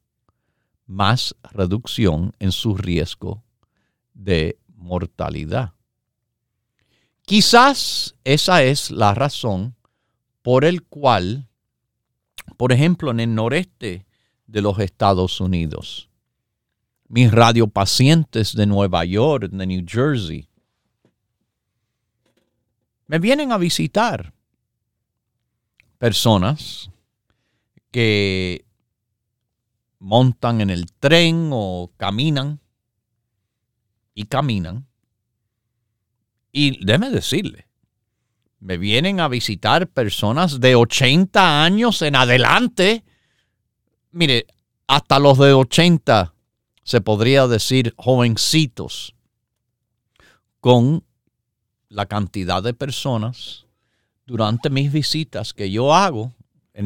más 0.86 1.34
reducción 1.42 2.32
en 2.38 2.52
su 2.52 2.76
riesgo 2.76 3.42
de 4.14 4.60
mortalidad. 4.76 5.72
Quizás 7.22 8.14
esa 8.22 8.62
es 8.62 8.92
la 8.92 9.12
razón 9.12 9.74
por 10.42 10.64
el 10.64 10.84
cual, 10.84 11.48
por 12.56 12.70
ejemplo, 12.70 13.10
en 13.10 13.18
el 13.18 13.34
noreste 13.34 14.06
de 14.46 14.62
los 14.62 14.78
Estados 14.78 15.40
Unidos, 15.40 16.08
mis 17.08 17.28
radiopacientes 17.32 18.54
de 18.54 18.66
Nueva 18.66 19.04
York, 19.04 19.50
de 19.50 19.66
New 19.66 19.84
Jersey, 19.84 20.48
me 23.08 23.18
vienen 23.18 23.50
a 23.50 23.58
visitar 23.58 24.32
personas 25.98 26.92
que 27.90 28.64
montan 29.98 30.60
en 30.60 30.70
el 30.70 30.92
tren 30.92 31.50
o 31.52 31.90
caminan 31.96 32.60
y 34.14 34.24
caminan. 34.26 34.86
Y 36.52 36.84
déjeme 36.84 37.10
decirle, 37.10 37.68
me 38.60 38.76
vienen 38.76 39.20
a 39.20 39.28
visitar 39.28 39.88
personas 39.88 40.60
de 40.60 40.74
80 40.74 41.62
años 41.62 42.02
en 42.02 42.16
adelante. 42.16 43.04
Mire, 44.10 44.46
hasta 44.86 45.18
los 45.18 45.38
de 45.38 45.52
80 45.52 46.34
se 46.82 47.00
podría 47.00 47.46
decir 47.46 47.94
jovencitos 47.96 49.14
con 50.60 51.04
la 51.88 52.06
cantidad 52.06 52.62
de 52.62 52.74
personas 52.74 53.66
durante 54.26 54.70
mis 54.70 54.92
visitas 54.92 55.52
que 55.52 55.70
yo 55.70 55.94
hago, 55.94 56.34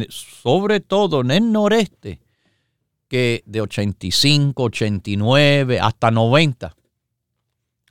sobre 0.08 0.80
todo 0.80 1.20
en 1.20 1.30
el 1.30 1.52
noreste, 1.52 2.20
que 3.08 3.42
de 3.46 3.60
85, 3.60 4.62
89 4.62 5.80
hasta 5.80 6.10
90. 6.10 6.74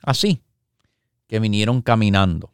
Así, 0.02 0.40
que 1.28 1.38
vinieron 1.38 1.80
caminando. 1.80 2.52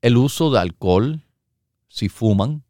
el 0.00 0.16
uso 0.16 0.50
de 0.50 0.60
alcohol, 0.60 1.20
si 1.88 2.08
fuman, 2.08 2.63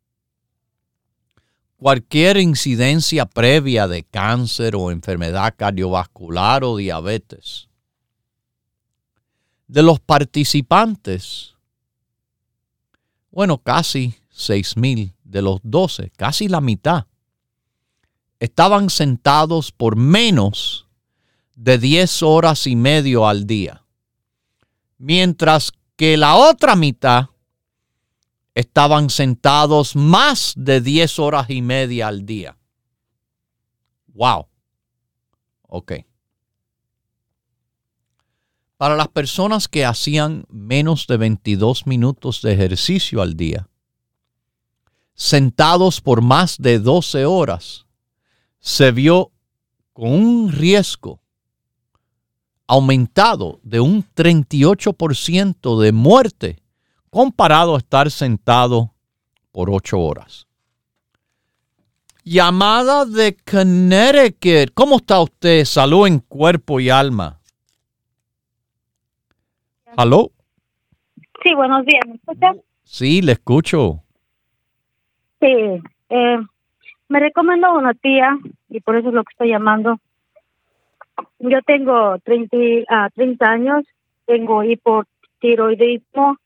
cualquier 1.85 2.39
incidencia 2.39 3.27
previa 3.27 3.87
de 3.87 4.05
cáncer 4.05 4.75
o 4.75 4.91
enfermedad 4.91 5.53
cardiovascular 5.55 6.65
o 6.65 6.79
diabetes. 6.79 7.69
De 9.67 9.83
los 9.83 10.01
participantes, 10.01 11.53
bueno, 13.31 13.59
casi 13.59 14.15
6 14.31 14.79
mil 14.79 15.13
de 15.25 15.43
los 15.43 15.61
12, 15.63 16.11
casi 16.17 16.49
la 16.49 16.63
mitad, 16.63 17.05
estaban 18.41 18.89
sentados 18.89 19.71
por 19.71 19.95
menos 19.95 20.87
de 21.55 21.77
10 21.77 22.23
horas 22.23 22.67
y 22.67 22.77
medio 22.77 23.29
al 23.29 23.47
día, 23.47 23.85
mientras 24.97 25.71
que 25.97 26.17
la 26.17 26.37
otra 26.37 26.77
mitad 26.77 27.27
estaban 28.55 29.11
sentados 29.11 29.97
más 29.97 30.55
de 30.57 30.81
10 30.81 31.19
horas 31.19 31.51
y 31.51 31.61
media 31.61 32.09
al 32.09 32.25
día. 32.25 32.57
Wow. 34.09 34.47
Ok. 35.63 35.93
Para 38.77 38.97
las 38.97 39.09
personas 39.09 39.69
que 39.69 39.85
hacían 39.85 40.45
menos 40.49 41.07
de 41.07 41.17
22 41.17 41.87
minutos 41.87 42.43
de 42.43 42.53
ejercicio 42.53 43.23
al 43.23 43.37
día, 43.37 43.69
sentados 45.15 46.01
por 46.01 46.23
más 46.23 46.59
de 46.59 46.79
12 46.79 47.25
horas, 47.25 47.87
se 48.61 48.93
vio 48.93 49.33
con 49.93 50.11
un 50.11 50.53
riesgo 50.53 51.21
aumentado 52.67 53.61
de 53.63 53.81
un 53.81 54.05
38% 54.15 55.81
de 55.81 55.93
muerte 55.93 56.64
comparado 57.15 57.77
a 57.77 57.79
estar 57.79 58.11
sentado 58.11 58.91
por 59.53 59.71
ocho 59.71 60.01
horas. 60.01 60.49
Llamada 62.25 63.05
de 63.05 63.37
Connecticut. 63.49 64.75
¿Cómo 64.75 64.97
está 64.97 65.21
usted? 65.21 65.65
Salud 65.65 66.09
en 66.09 66.19
cuerpo 66.19 66.81
y 66.81 66.91
alma. 66.91 67.39
¿Aló? 69.97 70.33
Sí, 71.45 71.55
buenos 71.55 71.87
días. 71.87 72.03
¿Me 72.05 72.17
escucha? 72.17 72.53
Sí, 72.83 73.23
le 73.23 73.33
escucho. 73.33 74.03
Sí. 75.39 75.55
Eh, 76.09 76.39
me 77.09 77.21
recomendó 77.21 77.75
una 77.75 77.95
tía 77.95 78.37
y 78.69 78.81
por 78.81 78.97
eso 78.97 79.11
es 79.11 79.15
lo 79.15 79.23
que 79.23 79.35
estoy 79.35 79.51
llamando. 79.51 80.01
Yo 81.39 81.63
tengo 81.65 82.19
30, 82.25 82.57
uh, 82.57 83.11
30 83.15 83.47
años, 83.47 83.85
tengo 84.27 84.65
hipotiroidismo 84.65 86.39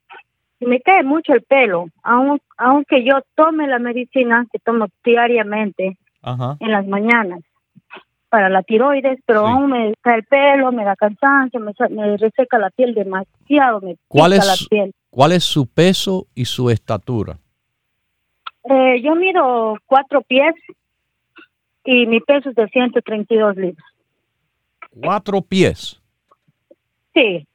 me 0.67 0.81
cae 0.81 1.03
mucho 1.05 1.33
el 1.33 1.43
pelo, 1.43 1.87
aunque 2.03 3.05
yo 3.05 3.21
tome 3.35 3.67
la 3.67 3.79
medicina 3.79 4.47
que 4.53 4.59
tomo 4.59 4.87
diariamente 5.05 5.97
en 6.23 6.71
las 6.71 6.87
mañanas. 6.87 7.41
para 8.29 8.51
la 8.51 8.63
tiroides, 8.63 9.21
pero 9.25 9.47
aún 9.47 9.71
me 9.71 9.95
cae 10.03 10.17
el 10.17 10.25
pelo, 10.25 10.71
me 10.71 10.85
da 10.85 10.97
cansancio, 10.97 11.61
me, 11.61 11.73
me 11.89 12.17
reseca 12.19 12.59
la 12.59 12.69
piel 12.69 12.95
demasiado, 12.95 13.81
me 13.81 13.97
¿Cuál 14.07 14.35
es, 14.35 14.47
la 14.47 14.55
piel. 14.69 14.93
¿Cuál 15.09 15.33
es 15.33 15.45
su 15.45 15.67
peso 15.67 16.27
y 16.35 16.45
su 16.45 16.69
estatura? 16.69 17.39
Eh, 18.65 19.01
yo 19.03 19.15
mido 19.15 19.79
cuatro 19.87 20.21
pies 20.21 20.55
y 21.85 22.07
mi 22.07 22.21
peso 22.21 22.51
es 22.51 22.55
de 22.55 22.69
132 22.69 23.57
libras. 23.57 23.87
¿Cuatro 25.01 25.41
pies? 25.41 25.99
Sí. 27.15 27.47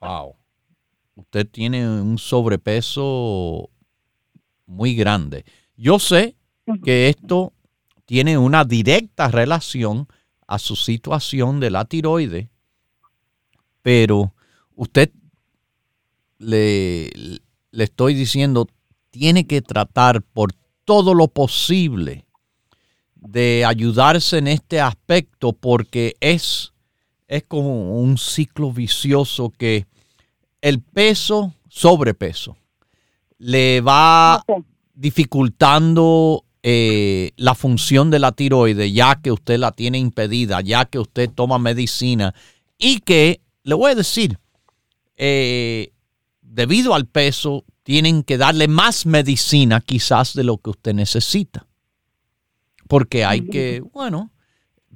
Wow. 0.00 0.34
Usted 1.16 1.46
tiene 1.48 1.88
un 1.88 2.18
sobrepeso 2.18 3.70
muy 4.66 4.94
grande. 4.94 5.44
Yo 5.76 5.98
sé 5.98 6.36
que 6.82 7.08
esto 7.08 7.52
tiene 8.04 8.38
una 8.38 8.64
directa 8.64 9.28
relación 9.28 10.08
a 10.46 10.58
su 10.58 10.76
situación 10.76 11.60
de 11.60 11.70
la 11.70 11.84
tiroide, 11.84 12.50
pero 13.82 14.34
usted 14.74 15.10
le, 16.38 17.10
le 17.70 17.84
estoy 17.84 18.14
diciendo, 18.14 18.66
tiene 19.10 19.46
que 19.46 19.62
tratar 19.62 20.22
por 20.22 20.52
todo 20.84 21.14
lo 21.14 21.28
posible 21.28 22.26
de 23.14 23.64
ayudarse 23.64 24.38
en 24.38 24.48
este 24.48 24.80
aspecto 24.80 25.52
porque 25.52 26.16
es, 26.20 26.72
es 27.26 27.44
como 27.44 28.00
un 28.00 28.18
ciclo 28.18 28.72
vicioso 28.72 29.50
que 29.50 29.86
el 30.64 30.80
peso, 30.80 31.52
sobrepeso, 31.68 32.56
le 33.36 33.82
va 33.82 34.42
dificultando 34.94 36.46
eh, 36.62 37.32
la 37.36 37.54
función 37.54 38.10
de 38.10 38.18
la 38.18 38.32
tiroide, 38.32 38.90
ya 38.90 39.16
que 39.16 39.30
usted 39.30 39.58
la 39.58 39.72
tiene 39.72 39.98
impedida, 39.98 40.62
ya 40.62 40.86
que 40.86 40.98
usted 40.98 41.28
toma 41.28 41.58
medicina 41.58 42.34
y 42.78 43.00
que, 43.00 43.42
le 43.62 43.74
voy 43.74 43.92
a 43.92 43.94
decir, 43.94 44.38
eh, 45.18 45.92
debido 46.40 46.94
al 46.94 47.04
peso, 47.04 47.66
tienen 47.82 48.22
que 48.22 48.38
darle 48.38 48.66
más 48.66 49.04
medicina 49.04 49.82
quizás 49.82 50.32
de 50.32 50.44
lo 50.44 50.56
que 50.56 50.70
usted 50.70 50.94
necesita. 50.94 51.66
Porque 52.88 53.26
hay 53.26 53.42
que, 53.48 53.82
bueno, 53.92 54.30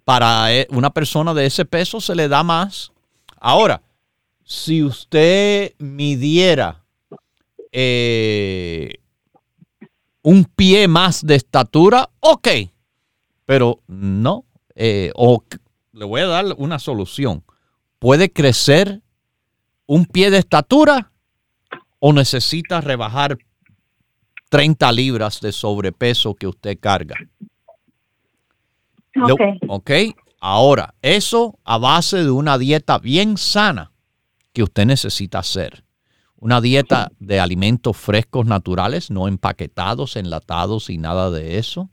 para 0.04 0.50
eh, 0.54 0.66
una 0.70 0.94
persona 0.94 1.34
de 1.34 1.44
ese 1.44 1.66
peso 1.66 2.00
se 2.00 2.14
le 2.14 2.28
da 2.28 2.42
más. 2.42 2.90
Ahora, 3.38 3.82
si 4.48 4.82
usted 4.82 5.74
midiera 5.76 6.82
eh, 7.70 8.94
un 10.22 10.46
pie 10.46 10.88
más 10.88 11.24
de 11.24 11.34
estatura, 11.34 12.08
ok, 12.20 12.48
pero 13.44 13.80
no. 13.86 14.46
Eh, 14.74 15.12
o 15.16 15.44
le 15.92 16.04
voy 16.06 16.22
a 16.22 16.28
dar 16.28 16.46
una 16.56 16.78
solución. 16.78 17.44
Puede 17.98 18.32
crecer 18.32 19.02
un 19.84 20.06
pie 20.06 20.30
de 20.30 20.38
estatura 20.38 21.12
o 21.98 22.14
necesita 22.14 22.80
rebajar 22.80 23.36
30 24.48 24.90
libras 24.92 25.42
de 25.42 25.52
sobrepeso 25.52 26.34
que 26.34 26.46
usted 26.46 26.78
carga. 26.80 27.16
Ok. 29.14 29.40
ok. 29.68 29.90
Ahora, 30.40 30.94
eso 31.02 31.58
a 31.64 31.76
base 31.76 32.24
de 32.24 32.30
una 32.30 32.56
dieta 32.56 32.98
bien 32.98 33.36
sana 33.36 33.92
que 34.52 34.62
usted 34.62 34.86
necesita 34.86 35.38
hacer. 35.38 35.84
Una 36.36 36.60
dieta 36.60 37.10
de 37.18 37.40
alimentos 37.40 37.96
frescos 37.96 38.46
naturales, 38.46 39.10
no 39.10 39.26
empaquetados, 39.26 40.16
enlatados 40.16 40.88
y 40.88 40.98
nada 40.98 41.30
de 41.30 41.58
eso. 41.58 41.90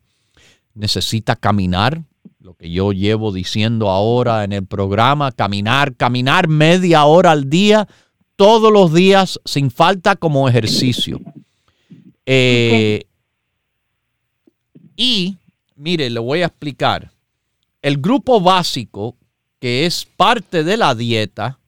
Necesita 0.76 1.36
caminar, 1.36 2.04
lo 2.40 2.54
que 2.54 2.70
yo 2.70 2.92
llevo 2.92 3.32
diciendo 3.32 3.90
ahora 3.90 4.44
en 4.44 4.54
el 4.54 4.66
programa, 4.66 5.32
caminar, 5.32 5.96
caminar 5.96 6.48
media 6.48 7.06
hora 7.06 7.32
al 7.32 7.50
día, 7.50 7.88
todos 8.36 8.72
los 8.72 8.94
días, 8.94 9.40
sin 9.46 9.72
falta 9.72 10.16
como 10.16 10.48
ejercicio. 10.48 11.20
Eh, 12.28 13.06
y, 14.96 15.38
mire, 15.76 16.10
le 16.10 16.20
voy 16.20 16.44
a 16.44 16.48
explicar. 16.48 17.12
El 17.82 17.98
grupo 17.98 18.40
básico, 18.40 19.16
que 19.60 19.86
es 19.86 20.06
parte 20.06 20.64
de 20.64 20.78
la 20.78 20.94
dieta, 20.96 21.60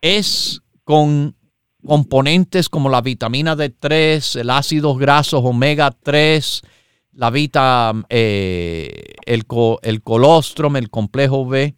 es 0.00 0.60
con 0.84 1.36
componentes 1.84 2.68
como 2.68 2.88
la 2.88 3.00
vitamina 3.00 3.56
D3, 3.56 4.40
el 4.40 4.50
ácido 4.50 4.94
grasos 4.94 5.42
omega 5.44 5.90
3, 5.90 6.62
la 7.12 7.30
vita, 7.30 7.92
eh, 8.08 9.14
el, 9.26 9.44
el 9.82 10.02
colostrum, 10.02 10.76
el 10.76 10.90
complejo 10.90 11.46
B. 11.46 11.74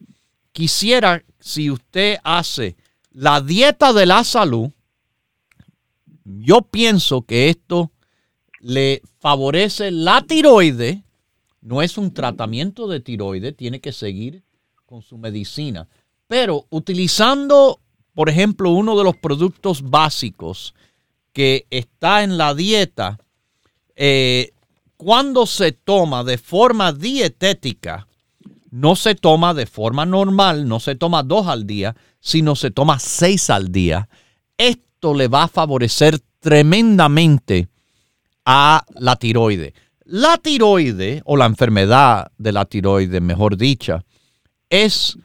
Quisiera, 0.53 1.23
si 1.39 1.71
usted 1.71 2.19
hace 2.25 2.77
la 3.11 3.41
dieta 3.41 3.93
de 3.93 4.07
la 4.07 4.25
salud, 4.25 4.71
yo 6.25 6.63
pienso 6.63 7.23
que 7.23 7.49
esto 7.49 7.93
le 8.61 9.03
favorece 9.19 9.91
la 9.91 10.23
tiroide. 10.23 11.05
No 11.61 11.83
es 11.83 11.99
un 11.99 12.13
tratamiento 12.13 12.89
de 12.89 13.01
tiroide, 13.01 13.53
tiene 13.53 13.81
que 13.81 13.93
seguir 13.93 14.45
con 14.87 15.03
su 15.03 15.19
medicina. 15.19 15.89
Pero 16.27 16.67
utilizando 16.71 17.81
por 18.15 18.29
ejemplo, 18.29 18.71
uno 18.71 18.97
de 18.97 19.05
los 19.05 19.17
productos 19.17 19.83
básicos 19.83 20.75
que 21.33 21.67
está 21.71 22.23
en 22.23 22.37
la 22.37 22.55
dieta, 22.55 23.19
eh, 23.95 24.53
cuando 24.97 25.47
se 25.47 25.73
toma 25.73 26.25
de 26.25 26.39
forma 26.39 26.93
dietética, 26.93 28.07
no 28.71 28.97
se 28.97 29.15
toma 29.15 29.55
de 29.55 29.67
forma 29.67 30.07
normal, 30.07 30.69
no 30.69 30.81
se 30.81 30.95
toma 30.95 31.23
dos 31.23 31.47
al 31.47 31.67
día, 31.67 31.97
sino 32.21 32.55
se 32.55 32.71
toma 32.71 32.99
seis 32.99 33.51
al 33.51 33.73
día. 33.73 34.09
Esto 34.57 35.15
le 35.15 35.29
va 35.29 35.45
a 35.45 35.49
favorecer 35.49 36.21
tremendamente 36.39 37.69
a 38.45 38.85
la 38.95 39.17
tiroide. 39.17 39.75
La 40.05 40.37
tiroide, 40.39 41.23
o 41.25 41.37
la 41.37 41.47
enfermedad 41.47 42.33
de 42.37 42.53
la 42.53 42.65
tiroide, 42.65 43.21
mejor 43.21 43.57
dicha, 43.57 44.05
es 44.69 45.17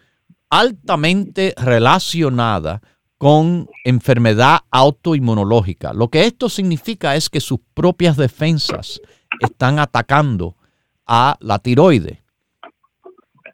altamente 0.59 1.53
relacionada 1.57 2.81
con 3.17 3.67
enfermedad 3.83 4.59
autoinmunológica. 4.71 5.93
Lo 5.93 6.09
que 6.09 6.25
esto 6.25 6.49
significa 6.49 7.15
es 7.15 7.29
que 7.29 7.41
sus 7.41 7.59
propias 7.73 8.15
defensas 8.15 9.01
están 9.39 9.79
atacando 9.79 10.55
a 11.05 11.37
la 11.39 11.59
tiroide. 11.59 12.23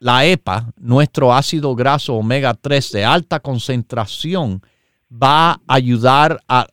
La 0.00 0.24
EPA, 0.26 0.72
nuestro 0.76 1.32
ácido 1.32 1.74
graso 1.74 2.14
omega 2.14 2.54
3 2.54 2.92
de 2.92 3.04
alta 3.04 3.40
concentración, 3.40 4.62
va 5.10 5.52
a 5.52 5.60
ayudar 5.66 6.40
a 6.48 6.66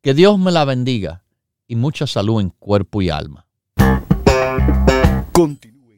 Que 0.00 0.14
Dios 0.14 0.38
me 0.38 0.52
la 0.52 0.64
bendiga 0.64 1.24
y 1.66 1.74
mucha 1.76 2.06
salud 2.06 2.40
en 2.40 2.48
cuerpo 2.50 3.02
y 3.02 3.10
alma. 3.10 3.46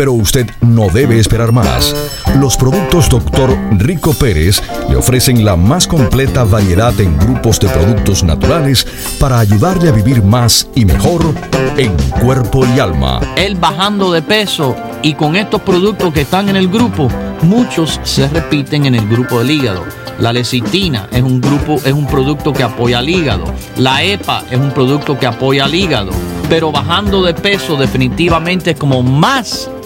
pero 0.00 0.14
usted 0.14 0.48
no 0.62 0.88
debe 0.88 1.18
esperar 1.18 1.52
más. 1.52 1.94
Los 2.38 2.56
productos 2.56 3.10
Dr. 3.10 3.54
Rico 3.72 4.14
Pérez 4.14 4.62
le 4.88 4.96
ofrecen 4.96 5.44
la 5.44 5.56
más 5.56 5.86
completa 5.86 6.42
variedad 6.44 6.98
en 6.98 7.18
grupos 7.18 7.60
de 7.60 7.68
productos 7.68 8.24
naturales 8.24 8.86
para 9.18 9.38
ayudarle 9.38 9.90
a 9.90 9.92
vivir 9.92 10.22
más 10.22 10.66
y 10.74 10.86
mejor 10.86 11.34
en 11.76 11.94
cuerpo 12.18 12.64
y 12.74 12.80
alma. 12.80 13.20
Él 13.36 13.56
bajando 13.56 14.10
de 14.10 14.22
peso 14.22 14.74
y 15.02 15.12
con 15.12 15.36
estos 15.36 15.60
productos 15.60 16.14
que 16.14 16.22
están 16.22 16.48
en 16.48 16.56
el 16.56 16.68
grupo, 16.68 17.10
muchos 17.42 18.00
se 18.02 18.26
repiten 18.26 18.86
en 18.86 18.94
el 18.94 19.06
grupo 19.06 19.40
del 19.40 19.50
hígado. 19.50 19.84
La 20.18 20.32
lecitina 20.32 21.10
es 21.12 21.22
un 21.22 21.42
grupo, 21.42 21.74
es 21.74 21.92
un 21.92 22.06
producto 22.06 22.54
que 22.54 22.62
apoya 22.62 23.00
al 23.00 23.08
hígado. 23.10 23.44
La 23.76 24.02
EPA 24.02 24.44
es 24.50 24.58
un 24.58 24.70
producto 24.70 25.18
que 25.18 25.26
apoya 25.26 25.66
al 25.66 25.74
hígado. 25.74 26.12
Pero 26.48 26.72
bajando 26.72 27.22
de 27.22 27.34
peso 27.34 27.76
definitivamente 27.76 28.70
es 28.70 28.78
como 28.78 29.02
más 29.02 29.70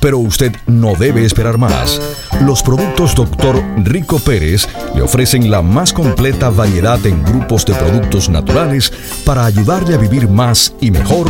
pero 0.00 0.18
usted 0.18 0.52
no 0.66 0.94
debe 0.94 1.24
esperar 1.24 1.58
más. 1.58 2.00
Los 2.42 2.62
productos 2.62 3.14
Dr. 3.14 3.62
Rico 3.84 4.18
Pérez 4.18 4.68
le 4.94 5.02
ofrecen 5.02 5.50
la 5.50 5.62
más 5.62 5.92
completa 5.92 6.50
variedad 6.50 7.04
en 7.06 7.22
grupos 7.24 7.64
de 7.66 7.74
productos 7.74 8.28
naturales 8.28 8.92
para 9.24 9.44
ayudarle 9.44 9.94
a 9.94 9.98
vivir 9.98 10.28
más 10.28 10.74
y 10.80 10.90
mejor 10.90 11.28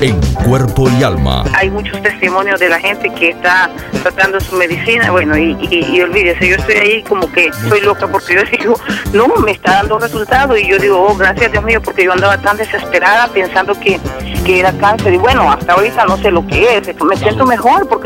en 0.00 0.20
cuerpo 0.44 0.88
y 0.88 1.02
alma. 1.02 1.44
Hay 1.54 1.70
muchos 1.70 2.02
testimonios 2.02 2.60
de 2.60 2.68
la 2.68 2.78
gente 2.78 3.10
que 3.10 3.30
está 3.30 3.70
tratando 4.02 4.40
su 4.40 4.56
medicina, 4.56 5.10
bueno, 5.10 5.36
y, 5.36 5.56
y, 5.70 6.00
olvídese, 6.00 6.48
yo 6.48 6.56
estoy 6.56 6.74
ahí 6.76 7.02
como 7.02 7.30
que 7.30 7.50
soy 7.68 7.80
loca 7.80 8.06
porque 8.06 8.34
yo 8.34 8.42
digo, 8.58 8.80
no, 9.12 9.28
me 9.42 9.52
está 9.52 9.76
dando 9.76 9.98
resultados 9.98 10.58
y 10.58 10.68
yo 10.68 10.78
digo, 10.78 11.00
oh, 11.00 11.16
gracias 11.16 11.52
Dios 11.52 11.64
mío, 11.64 11.80
porque 11.82 12.04
yo 12.04 12.12
andaba 12.12 12.38
tan 12.38 12.56
desesperada 12.56 13.28
pensando 13.28 13.78
que 13.78 14.00
era 14.46 14.72
cáncer 14.72 15.14
y 15.14 15.16
bueno, 15.16 15.50
hasta 15.50 15.72
ahorita 15.72 16.04
no 16.06 16.16
sé 16.18 16.30
lo 16.30 16.46
que 16.46 16.76
es, 16.76 17.02
me 17.02 17.16
siento 17.16 17.44
mejor 17.44 17.88
porque 17.88 18.05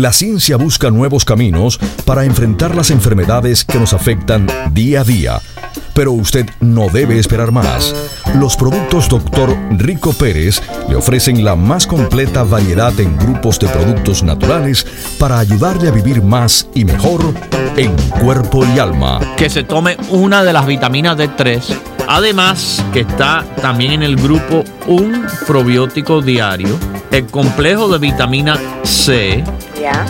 La 0.00 0.14
ciencia 0.14 0.56
busca 0.56 0.90
nuevos 0.90 1.26
caminos 1.26 1.78
para 2.06 2.24
enfrentar 2.24 2.74
las 2.74 2.90
enfermedades 2.90 3.66
que 3.66 3.78
nos 3.78 3.92
afectan 3.92 4.46
día 4.72 5.02
a 5.02 5.04
día 5.04 5.42
pero 5.94 6.12
usted 6.12 6.48
no 6.60 6.88
debe 6.88 7.18
esperar 7.18 7.52
más. 7.52 7.94
Los 8.36 8.56
productos 8.56 9.08
Dr. 9.10 9.54
Rico 9.72 10.14
Pérez 10.14 10.62
le 10.88 10.96
ofrecen 10.96 11.44
la 11.44 11.56
más 11.56 11.86
completa 11.86 12.42
variedad 12.42 12.98
en 12.98 13.18
grupos 13.18 13.58
de 13.58 13.68
productos 13.68 14.22
naturales 14.22 14.86
para 15.18 15.38
ayudarle 15.38 15.88
a 15.88 15.92
vivir 15.92 16.22
más 16.22 16.66
y 16.74 16.86
mejor 16.86 17.34
en 17.76 17.94
cuerpo 18.22 18.64
y 18.74 18.78
alma. 18.78 19.20
Que 19.36 19.50
se 19.50 19.62
tome 19.62 19.98
una 20.08 20.42
de 20.42 20.54
las 20.54 20.66
vitaminas 20.66 21.18
D3. 21.18 21.62
Además, 22.08 22.82
que 22.94 23.00
está 23.00 23.44
también 23.60 23.92
en 23.92 24.02
el 24.02 24.16
grupo 24.16 24.64
un 24.86 25.26
probiótico 25.46 26.22
diario, 26.22 26.78
el 27.10 27.26
complejo 27.26 27.88
de 27.88 27.98
vitamina 27.98 28.58
C. 28.84 29.44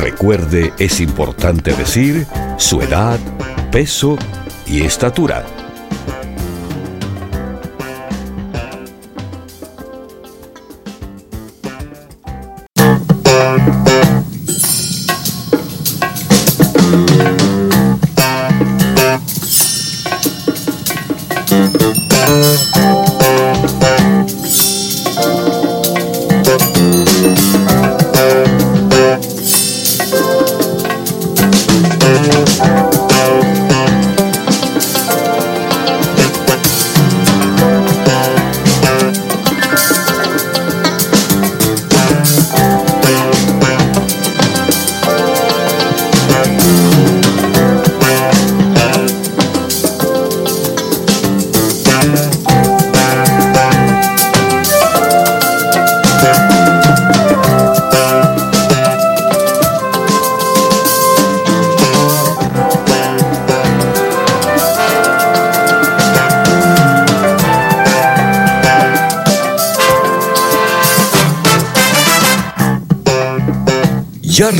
Recuerde, 0.00 0.74
es 0.78 1.00
importante 1.00 1.72
decir 1.72 2.26
su 2.58 2.82
edad, 2.82 3.18
peso 3.72 4.18
y 4.66 4.82
estatura. 4.82 5.44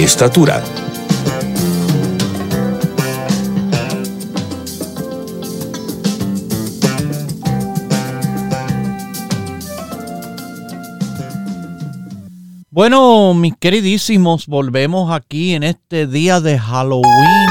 estatura. 0.00 0.62
Bueno, 12.70 13.34
mis 13.34 13.54
queridísimos, 13.56 14.46
volvemos 14.46 15.12
aquí 15.12 15.52
en 15.52 15.62
este 15.62 16.06
día 16.06 16.40
de 16.40 16.58
Halloween. 16.58 17.50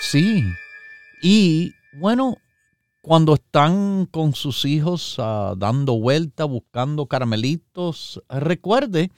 Sí. 0.00 0.44
Y 1.22 1.72
bueno, 1.98 2.36
cuando 3.02 3.34
están 3.34 4.06
con 4.06 4.32
sus 4.34 4.64
hijos 4.64 5.16
ah, 5.18 5.54
dando 5.56 5.98
vuelta, 5.98 6.44
buscando 6.44 7.06
caramelitos, 7.06 8.22
recuerde 8.28 9.10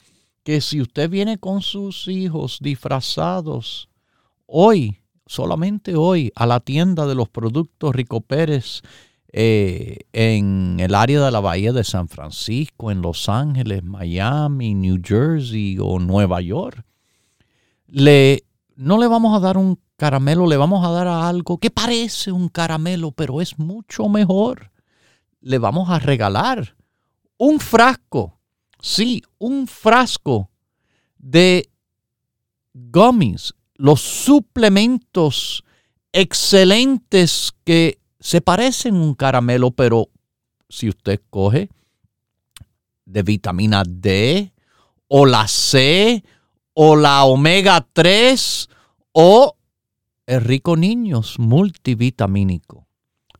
que 0.49 0.63
si 0.63 0.81
usted 0.81 1.11
viene 1.11 1.37
con 1.37 1.61
sus 1.61 2.09
hijos 2.09 2.57
disfrazados 2.63 3.91
hoy, 4.47 4.97
solamente 5.27 5.95
hoy, 5.95 6.33
a 6.35 6.47
la 6.47 6.61
tienda 6.61 7.07
de 7.07 7.15
los 7.15 7.29
productos 7.29 7.95
Rico 7.95 8.23
Pérez, 8.23 8.81
eh, 9.31 9.99
en 10.15 10.81
el 10.81 10.95
área 10.95 11.23
de 11.23 11.31
la 11.31 11.41
Bahía 11.41 11.75
de 11.75 11.85
San 11.85 12.09
Francisco, 12.09 12.91
en 12.91 13.03
Los 13.03 13.29
Ángeles, 13.29 13.85
Miami, 13.85 14.75
New 14.75 15.03
Jersey 15.05 15.77
o 15.83 15.99
Nueva 15.99 16.41
York, 16.41 16.83
le, 17.87 18.45
no 18.75 18.97
le 18.97 19.07
vamos 19.07 19.37
a 19.37 19.41
dar 19.41 19.59
un 19.59 19.79
caramelo, 19.99 20.47
le 20.47 20.57
vamos 20.57 20.83
a 20.83 20.91
dar 20.91 21.09
a 21.09 21.29
algo 21.29 21.59
que 21.59 21.69
parece 21.69 22.33
un 22.33 22.49
caramelo, 22.49 23.13
pero 23.13 23.43
es 23.43 23.59
mucho 23.59 24.09
mejor. 24.09 24.71
Le 25.43 25.59
vamos 25.59 25.91
a 25.91 25.99
regalar 25.99 26.75
un 27.37 27.61
frasco, 27.61 28.38
sí, 28.81 29.23
un 29.39 29.67
frasco 29.67 30.51
de 31.19 31.69
gummies, 32.75 33.55
los 33.75 34.01
suplementos 34.01 35.65
excelentes 36.13 37.53
que 37.65 37.99
se 38.21 38.41
parecen 38.41 38.97
un 38.97 39.15
caramelo, 39.15 39.71
pero 39.71 40.09
si 40.69 40.89
usted 40.89 41.21
coge 41.31 41.69
de 43.05 43.23
vitamina 43.23 43.85
D 43.87 44.53
o 45.09 45.27
la 45.27 45.49
C 45.49 46.23
o 46.75 46.97
la 46.97 47.25
omega 47.25 47.87
3 47.93 48.69
o 49.13 49.57
el 50.27 50.41
rico 50.43 50.77
niños 50.77 51.39
multivitamínico. 51.39 52.87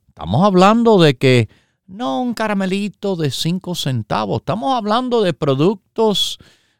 Estamos 0.07 0.43
hablando 0.43 0.99
de 0.99 1.17
que 1.17 1.49
no 1.89 2.21
un 2.21 2.33
caramelito 2.33 3.15
de 3.15 3.31
5 3.31 3.73
centavos, 3.75 4.41
estamos 4.41 4.75
hablando 4.75 5.21
de 5.21 5.33
productos 5.33 6.37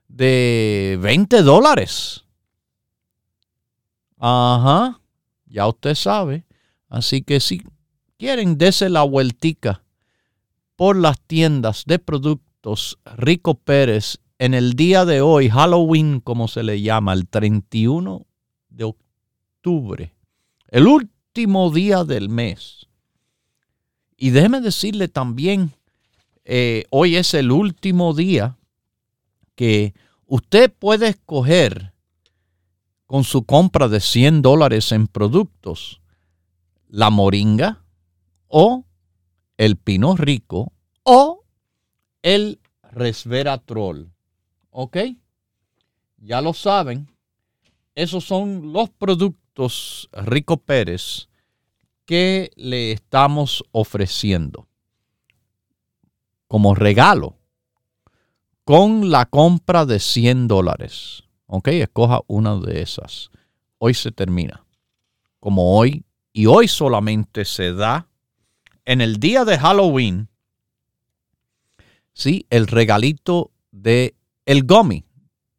de 0.07 0.99
20 1.01 1.41
dólares. 1.41 2.25
Ajá, 4.17 5.01
ya 5.47 5.67
usted 5.67 5.95
sabe. 5.95 6.45
Así 6.89 7.21
que 7.21 7.39
sí 7.39 7.61
quieren, 8.17 8.57
dese 8.57 8.89
la 8.89 9.03
vueltica 9.03 9.83
por 10.75 10.95
las 10.95 11.19
tiendas 11.21 11.85
de 11.85 11.99
productos 11.99 12.99
Rico 13.17 13.55
Pérez 13.55 14.19
en 14.37 14.53
el 14.53 14.73
día 14.73 15.05
de 15.05 15.21
hoy, 15.21 15.49
Halloween, 15.49 16.19
como 16.21 16.47
se 16.47 16.63
le 16.63 16.81
llama, 16.81 17.13
el 17.13 17.27
31 17.27 18.25
de 18.69 18.83
octubre, 18.85 20.13
el 20.67 20.87
último 20.87 21.71
día 21.71 22.03
del 22.03 22.29
mes. 22.29 22.78
Y 24.21 24.32
déjeme 24.32 24.60
decirle 24.60 25.08
también, 25.08 25.71
eh, 26.43 26.84
hoy 26.89 27.15
es 27.15 27.34
el 27.34 27.51
último 27.51 28.13
día 28.13 28.58
que 29.55 29.93
usted 30.25 30.73
puede 30.73 31.08
escoger 31.08 31.93
con 33.05 33.23
su 33.23 33.45
compra 33.45 33.88
de 33.88 34.01
100 34.01 34.41
dólares 34.41 34.91
en 34.91 35.08
productos 35.08 36.01
la 36.89 37.10
moringa, 37.10 37.86
o 38.47 38.84
el 39.58 39.77
pino 39.77 40.17
rico 40.17 40.73
o 41.03 41.45
el 42.21 42.60
resveratrol. 42.91 44.12
¿Ok? 44.71 44.97
Ya 46.17 46.41
lo 46.41 46.53
saben. 46.53 47.08
Esos 47.95 48.25
son 48.25 48.73
los 48.73 48.89
productos 48.89 50.10
Rico 50.12 50.58
Pérez 50.58 51.28
que 52.09 52.49
le 52.55 52.91
estamos 52.91 53.63
ofreciendo 53.71 54.67
como 56.47 56.73
regalo 56.73 57.37
con 58.63 59.11
la 59.11 59.27
compra 59.27 59.85
de 59.85 59.99
100 59.99 60.47
dólares. 60.47 61.25
¿Ok? 61.45 61.67
Escoja 61.67 62.21
una 62.25 62.55
de 62.55 62.81
esas. 62.81 63.29
Hoy 63.77 63.93
se 63.93 64.11
termina. 64.11 64.65
Como 65.39 65.77
hoy, 65.77 66.03
y 66.33 66.47
hoy 66.47 66.67
solamente 66.67 67.45
se 67.45 67.73
da 67.73 68.07
en 68.85 69.01
el 69.01 69.17
día 69.17 69.45
de 69.45 69.59
Halloween, 69.59 70.29
sí, 72.13 72.47
el 72.49 72.65
regalito 72.65 73.51
de 73.69 74.15
el 74.47 74.63
gummy 74.63 75.05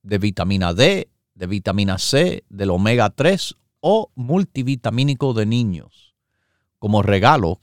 de 0.02 0.18
vitamina 0.18 0.74
D, 0.74 1.08
de 1.32 1.46
vitamina 1.46 1.96
C, 1.98 2.42
del 2.48 2.70
omega 2.70 3.08
3 3.10 3.54
o 3.78 4.10
multivitamínico 4.16 5.32
de 5.32 5.46
niños 5.46 6.10
como 6.81 7.03
regalo 7.03 7.61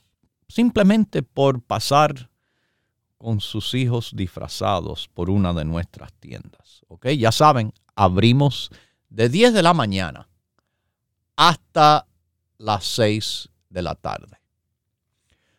simplemente 0.48 1.22
por 1.22 1.60
pasar 1.60 2.30
con 3.18 3.40
sus 3.40 3.74
hijos 3.74 4.12
disfrazados 4.14 5.08
por 5.12 5.28
una 5.28 5.52
de 5.52 5.66
nuestras 5.66 6.12
tiendas. 6.14 6.82
¿Ok? 6.88 7.08
Ya 7.08 7.32
saben, 7.32 7.74
abrimos 7.94 8.70
de 9.10 9.28
10 9.28 9.52
de 9.52 9.62
la 9.62 9.74
mañana 9.74 10.28
hasta 11.36 12.06
las 12.56 12.84
6 12.86 13.50
de 13.68 13.82
la 13.82 13.94
tarde. 13.94 14.38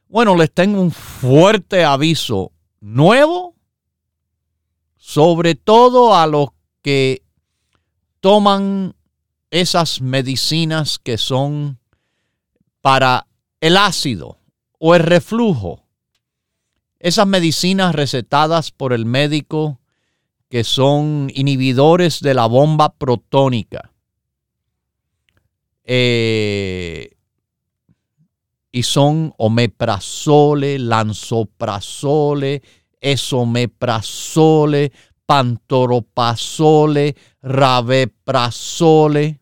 Bueno, 0.07 0.35
les 0.35 0.51
tengo 0.51 0.81
un 0.81 0.91
fuerte 0.91 1.83
aviso 1.83 2.51
nuevo, 2.79 3.55
sobre 4.97 5.55
todo 5.55 6.15
a 6.15 6.25
los 6.25 6.49
que 6.81 7.23
toman 8.21 8.95
esas 9.51 10.01
medicinas 10.01 10.97
que 10.97 11.17
son 11.17 11.79
para 12.81 13.27
el 13.61 13.77
ácido 13.77 14.37
o 14.79 14.95
el 14.95 15.03
reflujo. 15.03 15.83
Esas 16.99 17.27
medicinas 17.27 17.95
recetadas 17.95 18.71
por 18.71 18.93
el 18.93 19.05
médico 19.05 19.79
que 20.49 20.63
son 20.63 21.31
inhibidores 21.33 22.21
de 22.21 22.33
la 22.33 22.47
bomba 22.47 22.93
protónica. 22.93 23.91
Eh, 25.83 27.15
y 28.71 28.83
son 28.83 29.33
omeprazole, 29.37 30.77
lanzoprazole, 30.77 32.61
esomeprazole, 32.99 34.91
pantoropazole, 35.25 37.15
rabeprazole. 37.41 39.39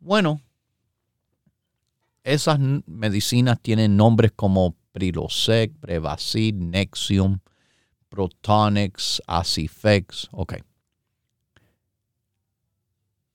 Bueno, 0.00 0.40
esas 2.24 2.58
medicinas 2.86 3.60
tienen 3.60 3.96
nombres 3.96 4.32
como 4.34 4.76
Prilosec, 4.92 5.72
Prevacid, 5.78 6.54
Nexium, 6.54 7.38
Protonix, 8.08 9.22
Acifex. 9.26 10.28
Ok. 10.32 10.54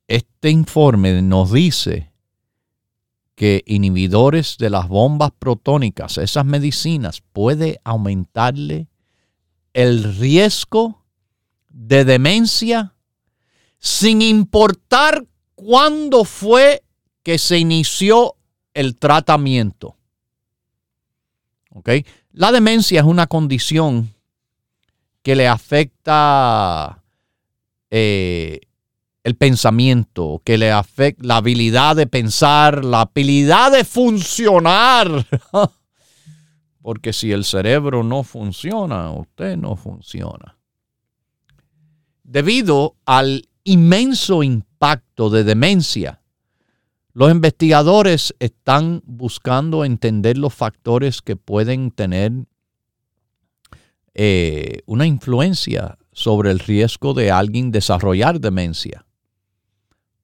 Este 0.08 0.50
informe 0.50 1.22
nos 1.22 1.52
dice 1.52 2.12
que 3.36 3.64
inhibidores 3.66 4.58
de 4.58 4.70
las 4.70 4.88
bombas 4.88 5.32
protónicas, 5.38 6.18
esas 6.18 6.46
medicinas, 6.46 7.22
puede 7.34 7.80
aumentarle 7.84 8.88
el 9.74 10.16
riesgo 10.16 11.06
de 11.70 12.06
demencia 12.06 12.94
sin 13.80 14.22
importar 14.22 15.26
cuándo 15.56 16.24
fue 16.24 16.84
que 17.24 17.38
se 17.38 17.58
inició 17.58 18.35
el 18.76 18.98
tratamiento. 18.98 19.96
La 22.32 22.52
demencia 22.52 23.02
es 23.02 23.06
una 23.06 23.28
condición 23.28 24.14
que 25.24 25.36
le 25.36 25.48
afecta 25.48 27.04
eh, 27.90 28.62
el 29.24 29.36
pensamiento, 29.36 30.42
que 30.46 30.58
le 30.58 30.72
afecta 30.72 31.26
la 31.26 31.38
habilidad 31.38 31.96
de 31.96 32.08
pensar, 32.08 32.86
la 32.86 33.02
habilidad 33.02 33.72
de 33.72 33.84
funcionar. 33.84 35.26
Porque 36.82 37.12
si 37.12 37.32
el 37.32 37.44
cerebro 37.44 38.04
no 38.04 38.24
funciona, 38.24 39.12
usted 39.12 39.58
no 39.58 39.76
funciona. 39.76 40.58
Debido 42.24 42.96
al 43.06 43.50
inmenso 43.64 44.44
impacto 44.44 45.30
de 45.30 45.44
demencia, 45.44 46.22
los 47.16 47.32
investigadores 47.32 48.36
están 48.40 49.02
buscando 49.06 49.86
entender 49.86 50.38
los 50.38 50.54
factores 50.54 51.22
que 51.22 51.38
pueden 51.38 51.90
tener 51.92 52.34
eh, 54.14 54.82
una 54.86 55.06
influencia 55.06 55.98
sobre 56.12 56.52
el 56.52 56.60
riesgo 56.60 57.14
de 57.14 57.32
alguien 57.32 57.72
desarrollar 57.72 58.42
demencia. 58.42 59.06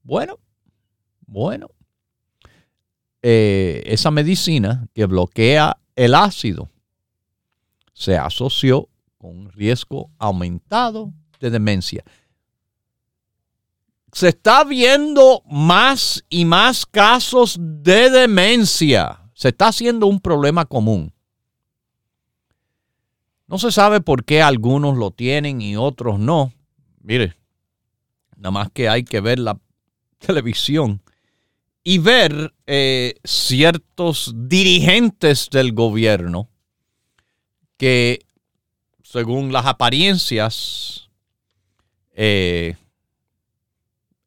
Bueno, 0.04 0.38
bueno. 1.26 1.70
Eh, 3.22 3.84
esa 3.86 4.12
medicina 4.12 4.86
que 4.94 5.06
bloquea 5.06 5.78
el 5.96 6.14
ácido 6.14 6.70
se 7.94 8.18
asoció 8.18 8.90
con 9.18 9.38
un 9.38 9.52
riesgo 9.54 10.12
aumentado 10.18 11.14
de 11.40 11.52
demencia. 11.52 12.04
Se 14.12 14.30
está 14.30 14.64
viendo 14.64 15.42
más 15.50 16.24
y 16.30 16.46
más 16.46 16.86
casos 16.86 17.58
de 17.60 18.10
demencia. 18.10 19.30
Se 19.34 19.50
está 19.50 19.68
haciendo 19.70 20.08
un 20.08 20.20
problema 20.20 20.66
común. 20.66 21.14
No 23.48 23.58
se 23.58 23.72
sabe 23.72 24.02
por 24.02 24.24
qué 24.24 24.42
algunos 24.42 24.98
lo 24.98 25.12
tienen 25.12 25.62
y 25.62 25.76
otros 25.76 26.20
no. 26.20 26.54
Mire, 27.02 27.36
nada 28.38 28.52
más 28.52 28.72
que 28.72 28.90
hay 28.90 29.04
que 29.04 29.22
ver 29.22 29.40
la 29.40 29.60
televisión 30.20 31.02
y 31.84 31.98
ver 31.98 32.54
eh, 32.68 33.16
ciertos 33.24 34.34
dirigentes 34.36 35.50
del 35.50 35.74
gobierno 35.74 36.50
que, 37.78 38.20
según 39.04 39.52
las 39.52 39.66
apariencias, 39.66 41.10
eh, 42.14 42.76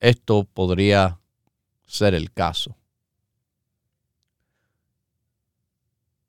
esto 0.05 0.45
podría 0.45 1.19
ser 1.87 2.15
el 2.15 2.31
caso. 2.31 2.77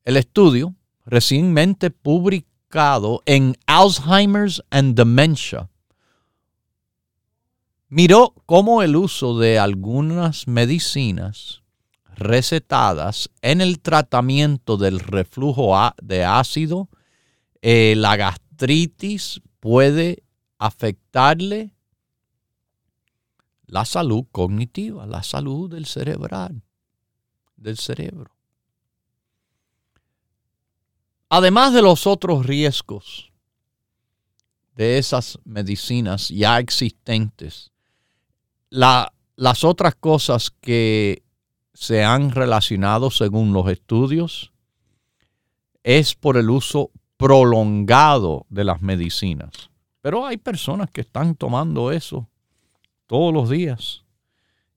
El 0.06 0.16
estudio 0.18 0.76
recientemente 1.06 1.92
publicado 1.92 3.22
en 3.26 3.58
Alzheimer's 3.66 4.64
and 4.70 4.96
Dementia 4.96 5.70
miró 7.90 8.34
cómo 8.46 8.82
el 8.82 8.96
uso 8.96 9.38
de 9.38 9.60
algunas 9.60 10.48
medicinas 10.48 11.62
recetadas 12.16 13.30
en 13.42 13.60
el 13.60 13.82
tratamiento 13.82 14.78
del 14.78 15.02
reflujo 15.02 15.76
de 16.02 16.24
ácido, 16.24 16.88
eh, 17.62 17.96
la 17.98 18.16
gastritis 18.16 19.42
puede 19.60 20.24
afectarle 20.60 21.75
la 23.68 23.86
salud 23.86 24.26
cognitiva, 24.32 25.06
la 25.06 25.24
salud 25.24 25.70
del 25.70 25.86
cerebral, 25.86 26.64
del 27.56 27.78
cerebro. 27.78 28.32
Además 31.30 31.74
de 31.74 31.82
los 31.82 32.06
otros 32.06 32.46
riesgos 32.46 33.32
de 34.76 34.98
esas 34.98 35.40
medicinas 35.44 36.30
ya 36.30 36.60
existentes, 36.60 37.72
las 38.70 39.64
otras 39.64 39.96
cosas 39.96 40.52
que 40.52 41.24
se 41.74 42.04
han 42.04 42.32
relacionado 42.32 43.10
según 43.10 43.54
los 43.54 43.70
estudios 43.70 44.54
es 45.84 46.16
por 46.16 46.38
el 46.38 46.50
uso 46.50 46.92
prolongado 47.18 48.46
de 48.50 48.64
las 48.64 48.82
medicinas. 48.82 49.70
Pero 50.02 50.26
hay 50.26 50.38
personas 50.38 50.90
que 50.92 51.02
están 51.02 51.36
tomando 51.36 51.92
eso 51.92 52.30
todos 53.08 53.34
los 53.34 53.50
días 53.50 54.04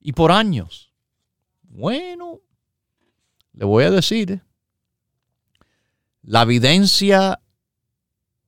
y 0.00 0.12
por 0.12 0.32
años. 0.32 0.92
Bueno, 1.62 2.40
le 3.52 3.64
voy 3.64 3.84
a 3.84 3.90
decir, 3.90 4.42
la 6.22 6.42
evidencia 6.42 7.40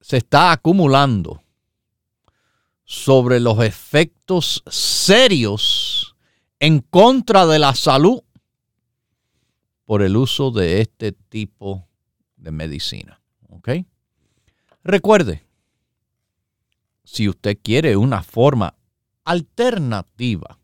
se 0.00 0.18
está 0.18 0.52
acumulando 0.52 1.42
sobre 2.84 3.40
los 3.40 3.62
efectos 3.62 4.62
serios 4.66 6.16
en 6.58 6.80
contra 6.80 7.46
de 7.46 7.58
la 7.58 7.74
salud 7.74 8.22
por 9.84 10.02
el 10.02 10.16
uso 10.16 10.50
de 10.50 10.80
este 10.80 11.12
tipo 11.12 11.88
de 12.36 12.50
medicina. 12.50 13.20
¿Ok? 13.48 13.70
Recuerde, 14.82 15.44
si 17.04 17.28
usted 17.28 17.58
quiere 17.62 17.96
una 17.96 18.22
forma 18.22 18.74
alternativa 19.30 20.58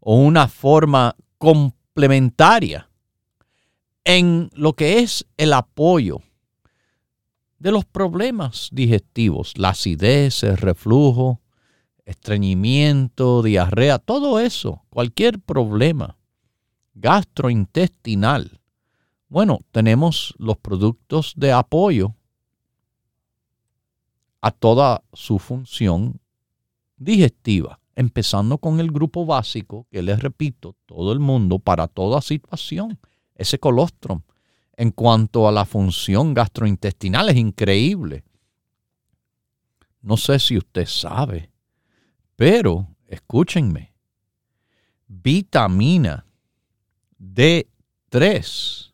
o 0.00 0.16
una 0.16 0.48
forma 0.48 1.14
complementaria 1.36 2.88
en 4.04 4.48
lo 4.54 4.72
que 4.72 5.00
es 5.00 5.26
el 5.36 5.52
apoyo 5.52 6.22
de 7.58 7.70
los 7.70 7.84
problemas 7.84 8.70
digestivos, 8.72 9.58
la 9.58 9.70
acidez, 9.70 10.44
el 10.44 10.56
reflujo, 10.56 11.42
estreñimiento, 12.06 13.42
diarrea, 13.42 13.98
todo 13.98 14.40
eso, 14.40 14.82
cualquier 14.88 15.38
problema 15.38 16.16
gastrointestinal. 16.94 18.62
Bueno, 19.28 19.60
tenemos 19.72 20.34
los 20.38 20.56
productos 20.56 21.34
de 21.36 21.52
apoyo 21.52 22.14
a 24.40 24.52
toda 24.52 25.02
su 25.12 25.38
función 25.38 26.18
digestiva, 26.98 27.80
empezando 27.94 28.58
con 28.58 28.80
el 28.80 28.90
grupo 28.90 29.24
básico, 29.24 29.86
que 29.90 30.02
les 30.02 30.20
repito, 30.20 30.76
todo 30.86 31.12
el 31.12 31.20
mundo, 31.20 31.58
para 31.58 31.88
toda 31.88 32.20
situación, 32.20 32.98
ese 33.34 33.58
colostrum, 33.58 34.22
en 34.76 34.90
cuanto 34.92 35.48
a 35.48 35.52
la 35.52 35.64
función 35.64 36.34
gastrointestinal 36.34 37.28
es 37.30 37.36
increíble. 37.36 38.24
No 40.00 40.16
sé 40.16 40.38
si 40.38 40.56
usted 40.56 40.86
sabe, 40.86 41.50
pero 42.36 42.86
escúchenme, 43.08 43.92
vitamina 45.08 46.24
D3 47.20 48.88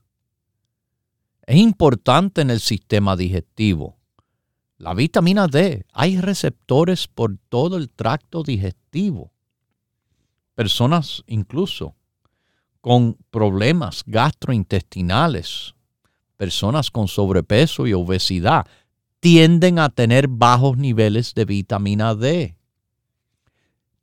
es 1.47 1.57
importante 1.57 2.41
en 2.41 2.51
el 2.51 2.61
sistema 2.61 3.17
digestivo. 3.17 3.94
La 4.85 4.93
vitamina 4.93 5.47
D, 5.47 5.87
hay 5.95 6.21
receptores 6.21 7.09
por 7.09 7.39
todo 7.49 7.79
el 7.79 7.89
tracto 7.89 8.43
digestivo. 8.43 9.33
Personas 10.55 11.25
incluso 11.27 11.95
con 12.83 13.17
problemas 13.31 14.03
gastrointestinales, 14.07 15.75
personas 16.37 16.91
con 16.91 17.09
sobrepeso 17.09 17.87
y 17.87 17.95
obesidad, 17.95 18.67
tienden 19.21 19.79
a 19.79 19.89
tener 19.89 20.29
bajos 20.29 20.77
niveles 20.77 21.33
de 21.33 21.47
vitamina 21.47 22.15
D. 22.15 22.55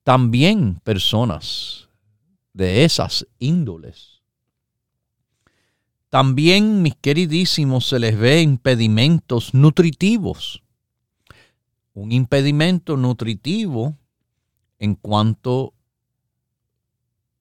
También 0.02 0.82
personas 0.84 1.90
de 2.54 2.86
esas 2.86 3.28
índoles. 3.38 4.24
También, 6.10 6.82
mis 6.82 6.96
queridísimos, 6.96 7.88
se 7.88 8.00
les 8.00 8.18
ve 8.18 8.42
impedimentos 8.42 9.54
nutritivos. 9.54 10.64
Un 11.94 12.12
impedimento 12.12 12.98
nutritivo 12.98 13.98
en 14.80 14.96
cuanto 14.96 15.74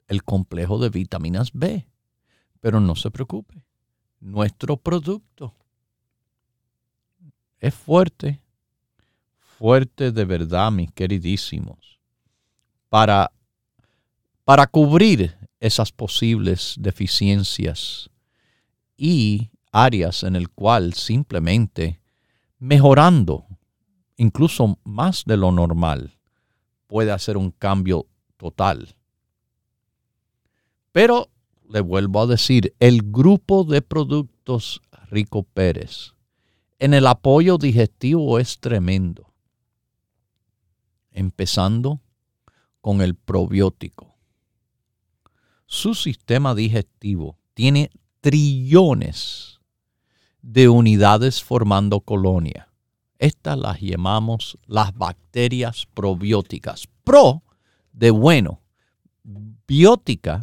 el 0.09 0.25
complejo 0.25 0.79
de 0.79 0.91
vitaminas 0.91 1.53
B. 1.53 1.87
Pero 2.61 2.81
no 2.81 2.95
se 2.95 3.11
preocupe, 3.11 3.65
nuestro 4.21 4.77
producto 4.77 5.55
es 7.59 7.75
fuerte, 7.75 8.41
fuerte 9.39 10.13
de 10.13 10.25
verdad, 10.25 10.71
mis 10.73 10.93
queridísimos, 10.93 12.01
para, 12.89 13.31
para 14.45 14.67
cubrir 14.67 15.37
esas 15.61 15.93
posibles 15.93 16.75
deficiencias 16.79 18.11
y 18.97 19.51
áreas 19.73 20.23
en 20.25 20.37
el 20.37 20.51
cual 20.51 20.95
simplemente 20.95 22.01
mejorando 22.59 23.47
incluso 24.21 24.79
más 24.85 25.25
de 25.25 25.37
lo 25.37 25.51
normal 25.53 26.19
puede 26.87 27.13
hacer 27.13 27.37
un 27.37 27.51
cambio 27.51 28.07
total 28.37 28.95
pero 30.93 31.31
le 31.69 31.81
vuelvo 31.81 32.23
a 32.23 32.27
decir, 32.27 32.75
el 32.81 33.03
grupo 33.13 33.65
de 33.65 33.81
productos 33.83 34.83
Rico 35.09 35.45
Pérez 35.45 36.15
en 36.79 36.95
el 36.95 37.07
apoyo 37.07 37.59
digestivo 37.59 38.39
es 38.39 38.59
tremendo. 38.59 39.33
Empezando 41.13 42.01
con 42.81 43.03
el 43.03 43.15
probiótico. 43.15 44.17
Su 45.67 45.95
sistema 45.95 46.55
digestivo 46.55 47.39
tiene 47.55 47.91
trillones 48.21 49.61
de 50.41 50.69
unidades 50.69 51.43
formando 51.43 52.01
colonia. 52.01 52.70
Estas 53.21 53.59
las 53.59 53.79
llamamos 53.83 54.59
las 54.67 54.97
bacterias 54.97 55.87
probióticas. 55.93 56.89
Pro 57.05 57.43
de 57.93 58.11
bueno, 58.11 58.63
biótica, 59.23 60.41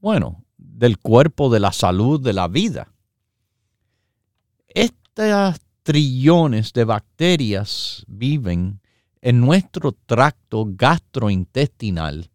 bueno, 0.00 0.46
del 0.56 0.96
cuerpo, 0.96 1.50
de 1.50 1.60
la 1.60 1.72
salud, 1.72 2.18
de 2.18 2.32
la 2.32 2.48
vida. 2.48 2.94
Estas 4.68 5.60
trillones 5.82 6.72
de 6.72 6.84
bacterias 6.84 8.06
viven 8.08 8.80
en 9.20 9.42
nuestro 9.42 9.92
tracto 9.92 10.64
gastrointestinal 10.66 12.30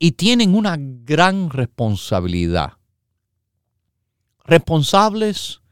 y 0.00 0.12
tienen 0.12 0.56
una 0.56 0.76
gran 0.78 1.48
responsabilidad. 1.48 2.72
Responsables 4.44 5.62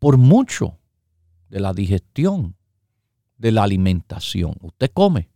por 0.00 0.16
mucho 0.16 0.76
de 1.48 1.60
la 1.60 1.72
digestión, 1.72 2.56
de 3.36 3.52
la 3.52 3.62
alimentación. 3.62 4.54
Usted 4.60 4.90
come, 4.92 5.28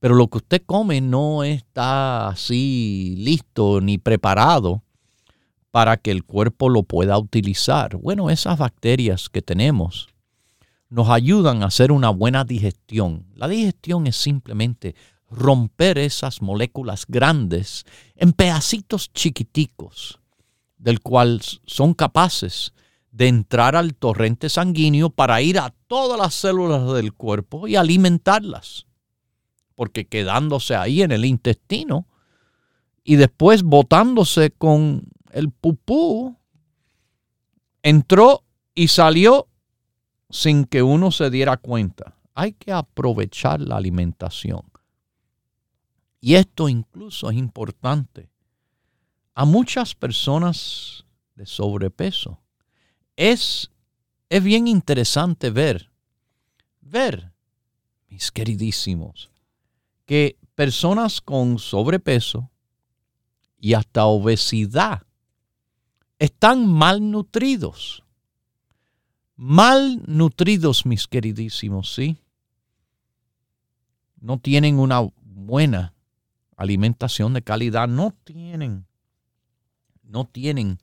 pero 0.00 0.14
lo 0.14 0.28
que 0.28 0.38
usted 0.38 0.62
come 0.64 1.00
no 1.00 1.44
está 1.44 2.28
así 2.28 3.14
listo 3.18 3.80
ni 3.80 3.98
preparado 3.98 4.82
para 5.70 5.96
que 5.96 6.10
el 6.10 6.24
cuerpo 6.24 6.68
lo 6.68 6.82
pueda 6.82 7.18
utilizar. 7.18 7.96
Bueno, 7.96 8.30
esas 8.30 8.58
bacterias 8.58 9.28
que 9.28 9.42
tenemos 9.42 10.08
nos 10.88 11.10
ayudan 11.10 11.62
a 11.62 11.66
hacer 11.66 11.92
una 11.92 12.10
buena 12.10 12.44
digestión. 12.44 13.26
La 13.34 13.48
digestión 13.48 14.06
es 14.06 14.16
simplemente 14.16 14.94
romper 15.30 15.98
esas 15.98 16.40
moléculas 16.40 17.04
grandes 17.06 17.84
en 18.16 18.32
pedacitos 18.32 19.12
chiquiticos, 19.12 20.18
del 20.78 21.00
cual 21.00 21.42
son 21.66 21.92
capaces 21.92 22.72
de 23.18 23.26
entrar 23.26 23.74
al 23.74 23.96
torrente 23.96 24.48
sanguíneo 24.48 25.10
para 25.10 25.42
ir 25.42 25.58
a 25.58 25.74
todas 25.88 26.16
las 26.16 26.34
células 26.34 26.92
del 26.92 27.12
cuerpo 27.12 27.66
y 27.66 27.74
alimentarlas. 27.74 28.86
Porque 29.74 30.06
quedándose 30.06 30.76
ahí 30.76 31.02
en 31.02 31.10
el 31.10 31.24
intestino 31.24 32.06
y 33.02 33.16
después 33.16 33.64
botándose 33.64 34.52
con 34.52 35.02
el 35.32 35.50
pupú, 35.50 36.36
entró 37.82 38.44
y 38.72 38.86
salió 38.86 39.48
sin 40.30 40.64
que 40.64 40.84
uno 40.84 41.10
se 41.10 41.28
diera 41.28 41.56
cuenta. 41.56 42.14
Hay 42.36 42.52
que 42.52 42.70
aprovechar 42.70 43.60
la 43.60 43.78
alimentación. 43.78 44.62
Y 46.20 46.36
esto 46.36 46.68
incluso 46.68 47.30
es 47.30 47.36
importante. 47.36 48.30
A 49.34 49.44
muchas 49.44 49.96
personas 49.96 51.04
de 51.34 51.46
sobrepeso 51.46 52.38
es, 53.18 53.70
es 54.30 54.42
bien 54.42 54.66
interesante 54.66 55.50
ver, 55.50 55.90
ver, 56.80 57.32
mis 58.08 58.32
queridísimos, 58.32 59.30
que 60.06 60.38
personas 60.54 61.20
con 61.20 61.58
sobrepeso 61.58 62.50
y 63.58 63.74
hasta 63.74 64.06
obesidad 64.06 65.02
están 66.18 66.66
malnutridos 66.66 68.02
malnutridos, 69.38 70.84
mis 70.84 71.06
queridísimos, 71.06 71.94
¿sí? 71.94 72.18
No 74.20 74.40
tienen 74.40 74.80
una 74.80 75.08
buena 75.22 75.94
alimentación 76.56 77.34
de 77.34 77.42
calidad, 77.42 77.86
no 77.86 78.12
tienen, 78.24 78.84
no 80.02 80.24
tienen 80.24 80.80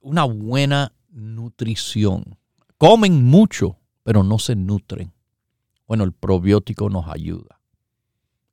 una 0.00 0.22
buena 0.22 0.92
nutrición. 1.18 2.38
Comen 2.78 3.24
mucho, 3.24 3.76
pero 4.02 4.22
no 4.22 4.38
se 4.38 4.56
nutren. 4.56 5.12
Bueno, 5.86 6.04
el 6.04 6.12
probiótico 6.12 6.90
nos 6.90 7.08
ayuda. 7.08 7.60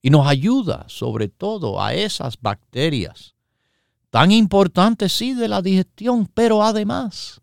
Y 0.02 0.10
nos 0.10 0.28
ayuda 0.28 0.86
sobre 0.88 1.30
todo 1.30 1.82
a 1.82 1.94
esas 1.94 2.40
bacterias 2.42 3.36
tan 4.16 4.32
importantes, 4.32 5.12
sí, 5.12 5.34
de 5.34 5.50
la 5.50 5.62
digestión, 5.62 6.32
pero 6.34 6.64
además 6.64 7.42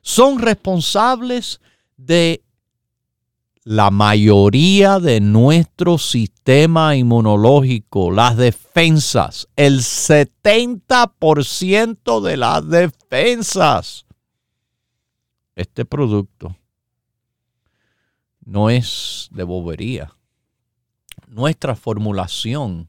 son 0.00 0.38
responsables 0.38 1.60
de 1.98 2.42
la 3.62 3.90
mayoría 3.90 5.00
de 5.00 5.20
nuestro 5.20 5.98
sistema 5.98 6.96
inmunológico, 6.96 8.10
las 8.10 8.38
defensas, 8.38 9.48
el 9.54 9.80
70% 9.80 12.22
de 12.22 12.36
las 12.38 12.66
defensas. 12.66 14.06
Este 15.58 15.84
producto 15.84 16.56
no 18.44 18.70
es 18.70 19.28
de 19.32 19.42
bobería. 19.42 20.14
Nuestra 21.26 21.74
formulación 21.74 22.88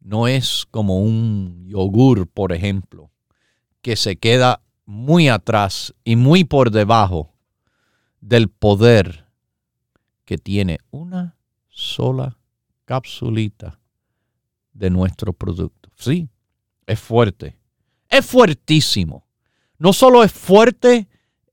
no 0.00 0.26
es 0.26 0.64
como 0.70 1.02
un 1.02 1.66
yogur, 1.66 2.28
por 2.28 2.54
ejemplo, 2.54 3.10
que 3.82 3.94
se 3.96 4.16
queda 4.16 4.62
muy 4.86 5.28
atrás 5.28 5.94
y 6.02 6.16
muy 6.16 6.44
por 6.44 6.70
debajo 6.70 7.34
del 8.22 8.48
poder 8.48 9.26
que 10.24 10.38
tiene 10.38 10.78
una 10.90 11.36
sola 11.68 12.38
capsulita 12.86 13.78
de 14.72 14.88
nuestro 14.88 15.34
producto. 15.34 15.90
Sí, 15.94 16.30
es 16.86 16.98
fuerte. 16.98 17.58
Es 18.08 18.24
fuertísimo. 18.24 19.26
No 19.76 19.92
solo 19.92 20.24
es 20.24 20.32
fuerte, 20.32 21.06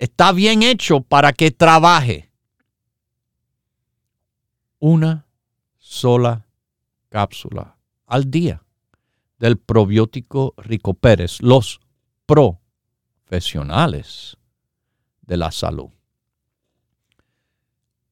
está 0.03 0.33
bien 0.33 0.63
hecho 0.63 0.99
para 0.99 1.31
que 1.31 1.49
trabaje. 1.49 2.29
Una 4.79 5.25
sola 5.77 6.45
cápsula 7.07 7.77
al 8.05 8.29
día 8.29 8.65
del 9.39 9.57
probiótico 9.57 10.55
Rico 10.57 10.93
Pérez, 10.93 11.41
los 11.41 11.79
Pro 12.25 12.59
profesionales 13.23 14.37
de 15.21 15.37
la 15.37 15.51
salud. 15.51 15.89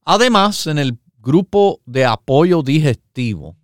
Además, 0.04 0.66
en 0.66 0.78
el 0.78 0.98
grupo 1.18 1.82
de 1.84 2.06
apoyo 2.06 2.62
digestivo, 2.62 3.54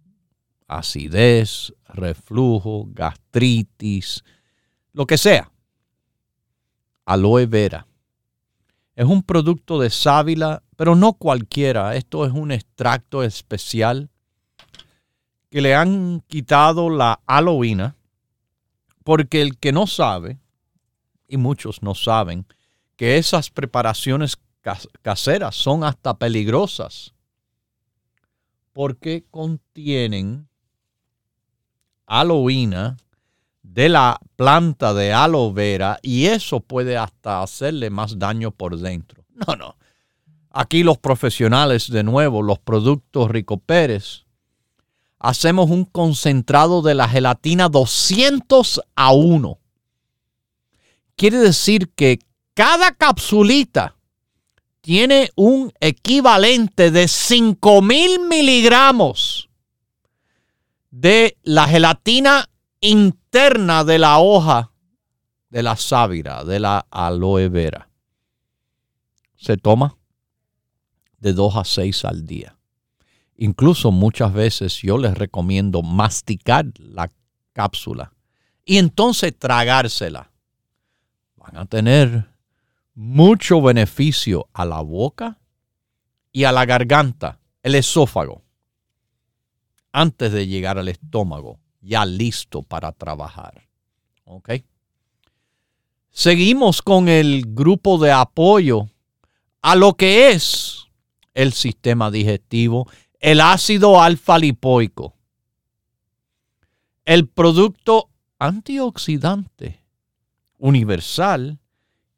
acidez, 0.67 1.73
reflujo, 1.89 2.89
gastritis, 2.91 4.23
lo 4.93 5.07
que 5.07 5.17
sea, 5.17 5.51
aloe 7.07 7.47
vera. 7.47 7.88
Es 8.99 9.05
un 9.05 9.23
producto 9.23 9.79
de 9.79 9.91
sábila, 9.91 10.65
pero 10.75 10.97
no 10.97 11.13
cualquiera. 11.13 11.95
Esto 11.95 12.27
es 12.27 12.33
un 12.33 12.51
extracto 12.51 13.23
especial 13.23 14.11
que 15.51 15.61
le 15.61 15.77
han 15.77 16.21
quitado 16.27 16.91
la 16.91 17.21
aloína, 17.25 17.95
porque 19.05 19.41
el 19.41 19.57
que 19.57 19.71
no 19.71 19.87
sabe, 19.87 20.41
y 21.29 21.37
muchos 21.37 21.81
no 21.81 21.95
saben 21.95 22.45
que 22.97 23.19
esas 23.19 23.51
preparaciones 23.51 24.37
caseras 25.03 25.55
son 25.55 25.85
hasta 25.85 26.19
peligrosas 26.19 27.15
porque 28.73 29.25
contienen 29.31 30.49
aloína 32.05 32.97
de 33.73 33.89
la 33.89 34.21
planta 34.37 34.95
de 34.95 35.13
aloe 35.13 35.53
vera 35.53 35.99
y 36.03 36.27
eso 36.27 36.61
puede 36.61 36.97
hasta 36.97 37.43
hacerle 37.43 37.91
más 37.91 38.19
daño 38.19 38.51
por 38.51 38.79
dentro. 38.79 39.25
No, 39.47 39.55
no. 39.55 39.77
Aquí 40.51 40.83
los 40.83 40.99
profesionales, 40.99 41.89
de 41.89 42.03
nuevo, 42.03 42.43
los 42.43 42.59
productos 42.59 43.31
Rico 43.31 43.59
Pérez, 43.59 44.25
hacemos 45.21 45.71
un 45.71 45.85
concentrado 45.85 46.83
de 46.83 46.97
la 46.97 47.09
gelatina 47.09 47.69
200 47.69 48.81
a 48.97 49.13
1 49.13 49.59
quiere 51.19 51.39
decir 51.39 51.91
que 51.95 52.21
cada 52.55 52.93
capsulita 52.93 53.97
tiene 54.81 55.31
un 55.35 55.73
equivalente 55.81 56.91
de 56.91 57.09
5000 57.09 58.21
miligramos 58.21 59.51
de 60.91 61.37
la 61.43 61.67
gelatina 61.67 62.49
de 63.31 63.99
la 63.99 64.19
hoja 64.19 64.73
de 65.51 65.63
la 65.63 65.77
sábila, 65.77 66.45
de 66.45 66.61
la 66.61 66.87
aloe 66.91 67.49
vera. 67.49 67.89
Se 69.37 69.57
toma 69.57 69.97
de 71.19 71.33
2 71.33 71.57
a 71.57 71.65
6 71.65 72.05
al 72.05 72.27
día. 72.27 72.57
Incluso 73.37 73.91
muchas 73.93 74.33
veces 74.33 74.83
yo 74.83 74.99
les 74.99 75.17
recomiendo 75.17 75.83
masticar 75.83 76.67
la 76.79 77.11
cápsula 77.53 78.13
y 78.65 78.79
entonces 78.79 79.37
tragársela 79.39 80.33
van 81.37 81.57
a 81.57 81.67
tener 81.67 82.29
mucho 82.95 83.63
beneficio 83.63 84.49
a 84.53 84.65
la 84.65 84.81
boca 84.81 85.39
y 86.33 86.45
a 86.45 86.53
la 86.53 86.67
garganta, 86.67 87.41
el 87.63 87.75
esófago. 87.75 88.43
antes 89.93 90.33
de 90.33 90.47
llegar 90.47 90.79
al 90.79 90.89
estómago, 90.89 91.61
ya 91.89 92.05
listo 92.05 92.63
para 92.63 92.93
trabajar. 92.93 93.67
¿Ok? 94.25 94.51
Seguimos 96.11 96.83
con 96.83 97.09
el 97.09 97.45
grupo 97.47 97.99
de 97.99 98.13
apoyo 98.13 98.89
a 99.63 99.75
lo 99.75 99.95
que 99.95 100.31
es 100.31 100.87
el 101.33 101.53
sistema 101.53 102.11
digestivo, 102.11 102.89
el 103.21 103.41
ácido 103.41 104.03
alfa 104.03 104.39
lipoico, 104.39 105.15
el 107.05 107.27
producto 107.27 108.11
antioxidante 108.39 109.83
universal 110.59 111.59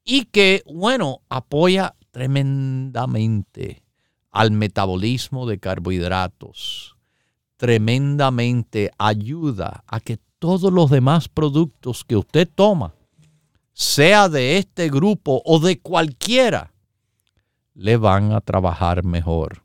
y 0.04 0.24
que, 0.24 0.62
bueno, 0.66 1.22
apoya 1.28 1.94
tremendamente 2.10 3.84
al 4.30 4.50
metabolismo 4.50 5.46
de 5.46 5.58
carbohidratos, 5.58 6.96
tremendamente 7.60 8.90
ayuda 8.96 9.84
a 9.86 10.00
que 10.00 10.18
todos 10.38 10.72
los 10.72 10.88
demás 10.88 11.28
productos 11.28 12.04
que 12.06 12.16
usted 12.16 12.48
toma, 12.48 12.94
sea 13.74 14.30
de 14.30 14.56
este 14.56 14.88
grupo 14.88 15.42
o 15.44 15.60
de 15.60 15.78
cualquiera, 15.78 16.72
le 17.74 17.98
van 17.98 18.32
a 18.32 18.40
trabajar 18.40 19.04
mejor. 19.04 19.62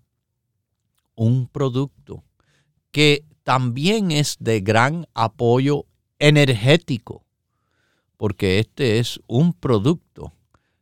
Un 1.15 1.47
producto 1.47 2.25
que 2.91 3.23
también 3.43 4.11
es 4.11 4.35
de 4.41 4.59
gran 4.59 5.07
apoyo 5.13 5.85
energético, 6.19 7.23
porque 8.17 8.59
este 8.59 8.99
es 8.99 9.21
un 9.25 9.53
producto 9.53 10.33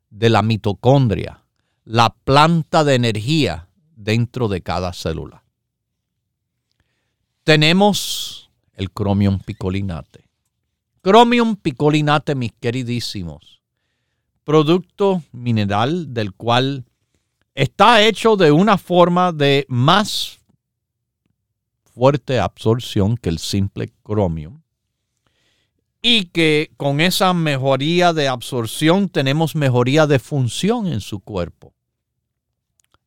de 0.09 0.31
la 0.31 0.41
mitocondria, 0.41 1.45
la 1.83 2.15
planta 2.23 2.83
de 2.83 2.95
energía 2.95 3.69
dentro 3.95 4.47
de 4.47 4.61
cada 4.61 4.93
célula. 4.93 5.42
Tenemos 7.43 8.49
el 8.73 8.89
cromium 8.91 9.37
picolinate. 9.37 10.29
Cromium 11.01 11.57
picolinate, 11.57 12.35
mis 12.35 12.53
queridísimos, 12.53 13.61
producto 14.45 15.21
mineral 15.33 16.13
del 16.13 16.33
cual 16.33 16.85
está 17.53 18.01
hecho 18.01 18.37
de 18.37 18.51
una 18.53 18.77
forma 18.77 19.33
de 19.33 19.65
más 19.67 20.39
fuerte 21.93 22.39
absorción 22.39 23.17
que 23.17 23.27
el 23.27 23.39
simple 23.39 23.91
cromium 24.03 24.61
y 26.01 26.27
que 26.27 26.71
con 26.77 27.01
esa 27.01 27.33
mejoría 27.33 28.13
de 28.13 28.29
absorción 28.29 29.09
tenemos 29.09 29.53
mejoría 29.53 30.07
de 30.07 30.19
función 30.19 30.87
en 30.87 31.01
su 31.01 31.19
cuerpo. 31.19 31.73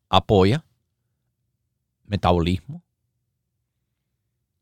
Apoya 0.09 0.63
metabolismo 2.05 2.83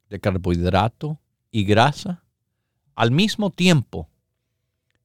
de 0.10 0.20
carbohidrato 0.20 1.20
y 1.52 1.64
grasa 1.64 2.24
al 2.96 3.12
mismo 3.12 3.50
tiempo 3.50 4.10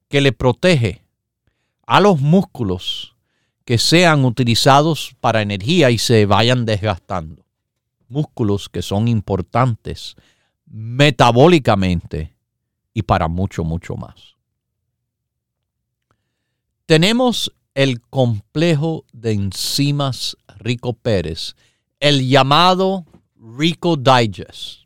que 0.07 0.21
le 0.21 0.31
protege 0.31 1.03
a 1.85 1.99
los 1.99 2.21
músculos 2.21 3.15
que 3.65 3.77
sean 3.77 4.25
utilizados 4.25 5.15
para 5.19 5.41
energía 5.41 5.91
y 5.91 5.97
se 5.97 6.25
vayan 6.25 6.65
desgastando. 6.65 7.45
Músculos 8.07 8.69
que 8.69 8.81
son 8.81 9.07
importantes 9.07 10.15
metabólicamente 10.65 12.35
y 12.93 13.03
para 13.03 13.27
mucho, 13.27 13.63
mucho 13.63 13.95
más. 13.95 14.35
Tenemos 16.85 17.53
el 17.73 18.01
complejo 18.01 19.05
de 19.13 19.31
enzimas 19.31 20.35
Rico 20.57 20.93
Pérez, 20.93 21.55
el 21.99 22.27
llamado 22.27 23.05
Rico 23.35 23.95
Digest, 23.95 24.80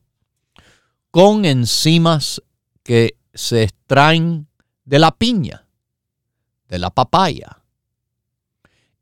con 1.16 1.46
enzimas 1.46 2.44
que 2.84 3.16
se 3.34 3.64
extraen 3.64 4.50
de 4.84 5.00
la 5.00 5.16
piña, 5.16 5.66
de 6.68 6.78
la 6.78 6.90
papaya, 6.90 7.64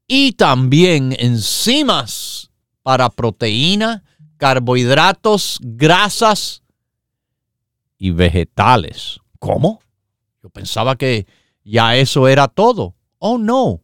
y 0.05 0.34
también 0.34 1.16
enzimas 1.18 2.51
para 2.84 3.09
proteína, 3.09 4.03
carbohidratos, 4.38 5.57
grasas 5.64 6.61
y 7.97 8.11
vegetales. 8.11 9.20
¿Cómo? 9.39 9.82
Yo 10.43 10.51
pensaba 10.51 10.95
que 10.95 11.26
ya 11.64 11.95
eso 11.95 12.28
era 12.28 12.47
todo. 12.47 12.93
Oh, 13.18 13.39
no. 13.39 13.82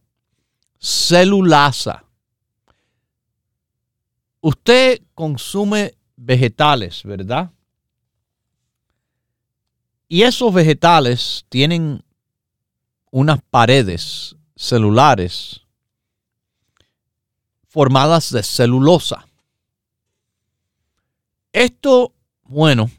Celulasa. 0.80 2.06
Usted 4.40 5.02
consume 5.16 5.96
vegetales, 6.16 7.02
¿verdad? 7.04 7.50
Y 10.10 10.24
esos 10.24 10.51
vegetales 10.51 11.45
tienen 11.49 12.03
unas 13.12 13.39
paredes 13.51 14.36
celulares 14.55 15.62
formadas 17.68 18.32
de 18.32 18.41
celulosa. 18.41 19.28
Esto, 21.53 22.14
bueno, 22.41 22.89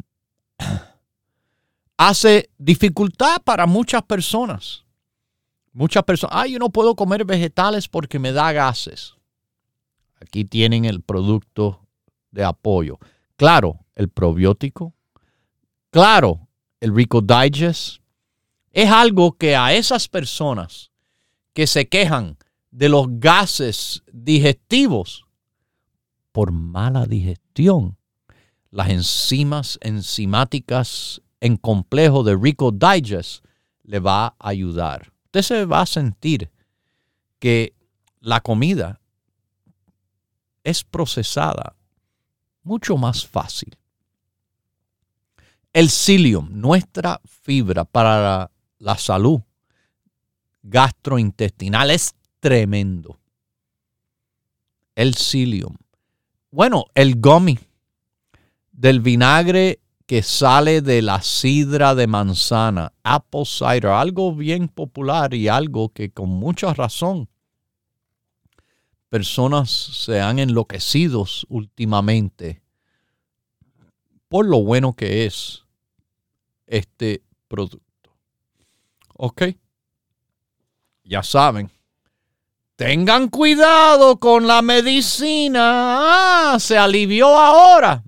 hace 1.96 2.48
dificultad 2.56 3.42
para 3.42 3.66
muchas 3.66 4.04
personas. 4.04 4.84
Muchas 5.72 6.04
personas, 6.04 6.36
ay, 6.36 6.52
yo 6.52 6.58
no 6.60 6.70
puedo 6.70 6.94
comer 6.94 7.24
vegetales 7.24 7.88
porque 7.88 8.20
me 8.20 8.30
da 8.30 8.52
gases. 8.52 9.14
Aquí 10.20 10.44
tienen 10.44 10.84
el 10.84 11.02
producto 11.02 11.84
de 12.30 12.44
apoyo. 12.44 12.98
Claro, 13.36 13.80
el 13.96 14.08
probiótico. 14.08 14.94
Claro, 15.90 16.48
el 16.80 16.94
Rico 16.94 17.20
Digest. 17.20 18.00
Es 18.72 18.90
algo 18.90 19.32
que 19.32 19.56
a 19.56 19.74
esas 19.74 20.08
personas 20.08 20.90
que 21.52 21.66
se 21.66 21.88
quejan 21.88 22.38
de 22.70 22.88
los 22.88 23.06
gases 23.08 24.02
digestivos 24.12 25.26
por 26.32 26.52
mala 26.52 27.06
digestión, 27.06 27.96
las 28.70 28.88
enzimas 28.90 29.78
enzimáticas 29.82 31.20
en 31.40 31.56
complejo 31.56 32.22
de 32.22 32.36
Rico 32.36 32.70
Digest 32.70 33.44
le 33.82 33.98
va 33.98 34.26
a 34.26 34.34
ayudar. 34.38 35.12
Usted 35.26 35.42
se 35.42 35.64
va 35.64 35.82
a 35.82 35.86
sentir 35.86 36.50
que 37.38 37.74
la 38.20 38.40
comida 38.40 39.00
es 40.62 40.84
procesada 40.84 41.74
mucho 42.62 42.96
más 42.96 43.26
fácil. 43.26 43.76
El 45.72 45.88
psyllium, 45.88 46.48
nuestra 46.50 47.20
fibra 47.24 47.84
para 47.84 48.50
la, 48.78 48.98
salud 48.98 49.40
gastrointestinal, 50.62 51.90
es 51.92 52.14
tremendo. 52.40 53.18
El 54.96 55.14
psyllium. 55.14 55.76
Bueno, 56.50 56.86
el 56.94 57.20
gummy 57.20 57.58
del 58.72 59.00
vinagre 59.00 59.78
que 60.06 60.24
sale 60.24 60.82
de 60.82 61.02
la 61.02 61.22
sidra 61.22 61.94
de 61.94 62.08
manzana, 62.08 62.92
apple 63.04 63.44
cider, 63.44 63.86
algo 63.86 64.34
bien 64.34 64.66
popular 64.66 65.34
y 65.34 65.46
algo 65.46 65.90
que 65.90 66.10
con 66.10 66.30
mucha 66.30 66.74
razón 66.74 67.28
personas 69.08 69.70
se 69.70 70.20
han 70.20 70.40
enloquecido 70.40 71.26
últimamente 71.48 72.62
por 74.30 74.46
lo 74.46 74.62
bueno 74.62 74.94
que 74.94 75.26
es 75.26 75.64
este 76.68 77.24
producto. 77.48 78.14
¿Ok? 79.14 79.42
Ya 81.02 81.24
saben. 81.24 81.68
Tengan 82.76 83.28
cuidado 83.28 84.20
con 84.20 84.46
la 84.46 84.62
medicina. 84.62 86.52
Ah, 86.54 86.58
se 86.60 86.78
alivió 86.78 87.26
ahora. 87.26 88.04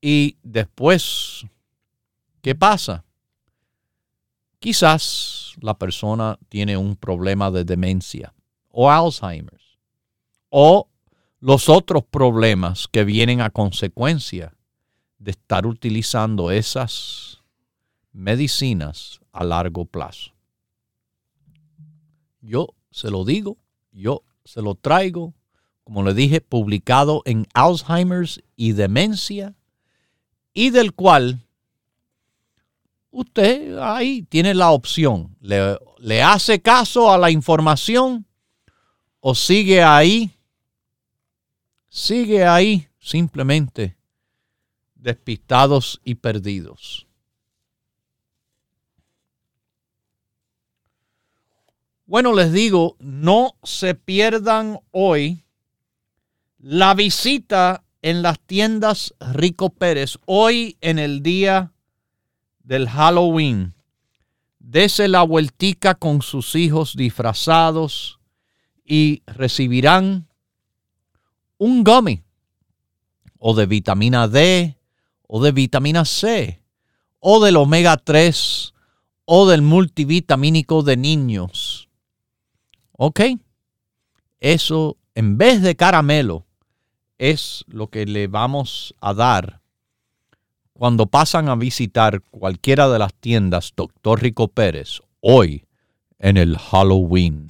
Y 0.00 0.38
después, 0.42 1.44
¿qué 2.40 2.54
pasa? 2.54 3.04
Quizás 4.60 5.52
la 5.60 5.76
persona 5.76 6.38
tiene 6.48 6.78
un 6.78 6.96
problema 6.96 7.50
de 7.50 7.64
demencia 7.64 8.32
o 8.70 8.90
Alzheimer 8.90 9.60
o 10.48 10.88
los 11.38 11.68
otros 11.68 12.02
problemas 12.02 12.88
que 12.88 13.04
vienen 13.04 13.42
a 13.42 13.50
consecuencia 13.50 14.54
de 15.20 15.30
estar 15.32 15.66
utilizando 15.66 16.50
esas 16.50 17.42
medicinas 18.12 19.20
a 19.32 19.44
largo 19.44 19.84
plazo. 19.84 20.32
Yo 22.40 22.74
se 22.90 23.10
lo 23.10 23.24
digo, 23.24 23.58
yo 23.92 24.24
se 24.44 24.62
lo 24.62 24.74
traigo, 24.74 25.34
como 25.84 26.02
le 26.02 26.14
dije, 26.14 26.40
publicado 26.40 27.22
en 27.26 27.46
Alzheimer's 27.52 28.42
y 28.56 28.72
demencia 28.72 29.54
y 30.54 30.70
del 30.70 30.94
cual 30.94 31.46
usted 33.10 33.78
ahí 33.78 34.22
tiene 34.22 34.54
la 34.54 34.70
opción. 34.70 35.36
Le, 35.40 36.22
hace 36.22 36.62
caso 36.62 37.12
a 37.12 37.18
la 37.18 37.30
información 37.30 38.24
o 39.20 39.34
sigue 39.34 39.82
ahí, 39.82 40.30
sigue 41.90 42.46
ahí 42.46 42.88
simplemente 42.98 43.99
despistados 45.02 46.00
y 46.04 46.16
perdidos. 46.16 47.06
Bueno, 52.06 52.34
les 52.34 52.52
digo, 52.52 52.96
no 52.98 53.54
se 53.62 53.94
pierdan 53.94 54.80
hoy 54.90 55.44
la 56.58 56.94
visita 56.94 57.84
en 58.02 58.22
las 58.22 58.40
tiendas 58.40 59.14
Rico 59.20 59.70
Pérez, 59.70 60.18
hoy 60.26 60.76
en 60.80 60.98
el 60.98 61.22
día 61.22 61.72
del 62.64 62.88
Halloween. 62.88 63.74
Dese 64.58 65.06
la 65.06 65.22
vueltica 65.22 65.94
con 65.94 66.22
sus 66.22 66.54
hijos 66.56 66.96
disfrazados 66.96 68.18
y 68.84 69.22
recibirán 69.26 70.28
un 71.58 71.84
gummy 71.84 72.24
o 73.38 73.54
de 73.54 73.66
vitamina 73.66 74.26
D 74.26 74.79
o 75.32 75.40
de 75.40 75.52
vitamina 75.52 76.04
C 76.04 76.60
o 77.20 77.42
del 77.44 77.56
omega 77.56 77.96
3 77.96 78.74
o 79.26 79.48
del 79.48 79.62
multivitamínico 79.62 80.82
de 80.82 80.96
niños 80.96 81.88
Ok, 83.02 83.20
eso 84.40 84.98
en 85.14 85.38
vez 85.38 85.62
de 85.62 85.74
caramelo 85.74 86.44
es 87.16 87.64
lo 87.68 87.88
que 87.88 88.04
le 88.04 88.26
vamos 88.26 88.94
a 89.00 89.14
dar 89.14 89.62
cuando 90.74 91.06
pasan 91.06 91.48
a 91.48 91.54
visitar 91.54 92.20
cualquiera 92.30 92.90
de 92.90 92.98
las 92.98 93.14
tiendas 93.14 93.72
Dr. 93.74 94.20
Rico 94.20 94.48
Pérez 94.48 95.00
hoy 95.20 95.64
en 96.18 96.36
el 96.36 96.58
Halloween. 96.58 97.46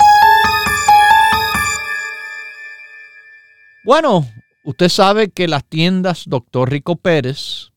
Bueno, 3.84 4.28
usted 4.62 4.88
sabe 4.88 5.30
que 5.30 5.48
las 5.48 5.64
tiendas 5.64 6.26
Dr. 6.26 6.70
Rico 6.70 6.94
Pérez 6.94 7.69